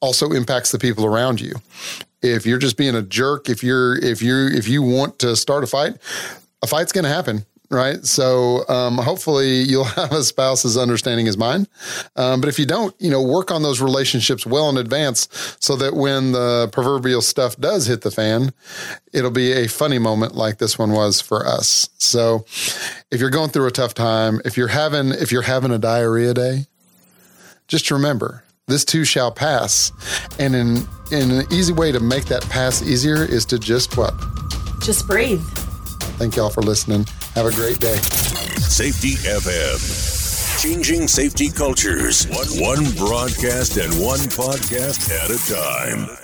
also 0.00 0.32
impacts 0.32 0.70
the 0.70 0.78
people 0.78 1.06
around 1.06 1.40
you 1.40 1.54
if 2.24 2.46
you're 2.46 2.58
just 2.58 2.76
being 2.76 2.94
a 2.94 3.02
jerk, 3.02 3.48
if 3.48 3.62
you're 3.62 3.96
if 3.96 4.22
you 4.22 4.48
if 4.48 4.68
you 4.68 4.82
want 4.82 5.18
to 5.20 5.36
start 5.36 5.64
a 5.64 5.66
fight, 5.66 5.96
a 6.62 6.66
fight's 6.66 6.92
going 6.92 7.04
to 7.04 7.10
happen 7.10 7.44
right? 7.70 8.04
So 8.04 8.66
um, 8.68 8.98
hopefully 8.98 9.62
you'll 9.62 9.84
have 9.96 10.12
a 10.12 10.22
spouse 10.22 10.64
as 10.64 10.76
understanding 10.76 11.28
as 11.28 11.36
mine. 11.36 11.66
Um, 12.16 12.40
but 12.40 12.48
if 12.48 12.58
you 12.58 12.66
don't, 12.66 12.94
you 13.00 13.10
know, 13.10 13.22
work 13.22 13.50
on 13.50 13.62
those 13.62 13.80
relationships 13.80 14.46
well 14.46 14.68
in 14.70 14.76
advance 14.76 15.28
so 15.60 15.76
that 15.76 15.94
when 15.94 16.32
the 16.32 16.68
proverbial 16.72 17.20
stuff 17.20 17.56
does 17.56 17.86
hit 17.86 18.02
the 18.02 18.10
fan, 18.10 18.52
it'll 19.12 19.30
be 19.30 19.52
a 19.52 19.66
funny 19.66 19.98
moment 19.98 20.34
like 20.34 20.58
this 20.58 20.78
one 20.78 20.92
was 20.92 21.20
for 21.20 21.46
us. 21.46 21.88
So 21.98 22.44
if 23.10 23.20
you're 23.20 23.30
going 23.30 23.50
through 23.50 23.66
a 23.66 23.72
tough 23.72 23.94
time, 23.94 24.40
if 24.44 24.56
you're 24.56 24.68
having 24.68 25.10
if 25.10 25.32
you're 25.32 25.42
having 25.42 25.72
a 25.72 25.78
diarrhea 25.78 26.34
day, 26.34 26.66
just 27.66 27.90
remember 27.90 28.44
this 28.66 28.84
too 28.84 29.04
shall 29.04 29.30
pass. 29.30 29.92
And 30.38 30.54
in, 30.54 30.76
in 31.12 31.30
an 31.30 31.46
easy 31.52 31.72
way 31.72 31.92
to 31.92 32.00
make 32.00 32.24
that 32.26 32.42
pass 32.48 32.82
easier 32.82 33.24
is 33.24 33.44
to 33.46 33.58
just 33.58 33.96
what? 33.96 34.14
Just 34.82 35.06
breathe. 35.06 35.42
Thank 36.16 36.36
y'all 36.36 36.50
for 36.50 36.62
listening. 36.62 37.04
Have 37.34 37.46
a 37.46 37.52
great 37.52 37.78
day. 37.80 37.96
Safety 37.96 39.14
FM. 39.14 40.62
Changing 40.62 41.08
safety 41.08 41.50
cultures. 41.50 42.26
One, 42.28 42.84
one 42.84 42.96
broadcast 42.96 43.76
and 43.76 43.92
one 44.00 44.20
podcast 44.20 45.10
at 45.10 45.30
a 45.30 45.38
time. 45.52 46.23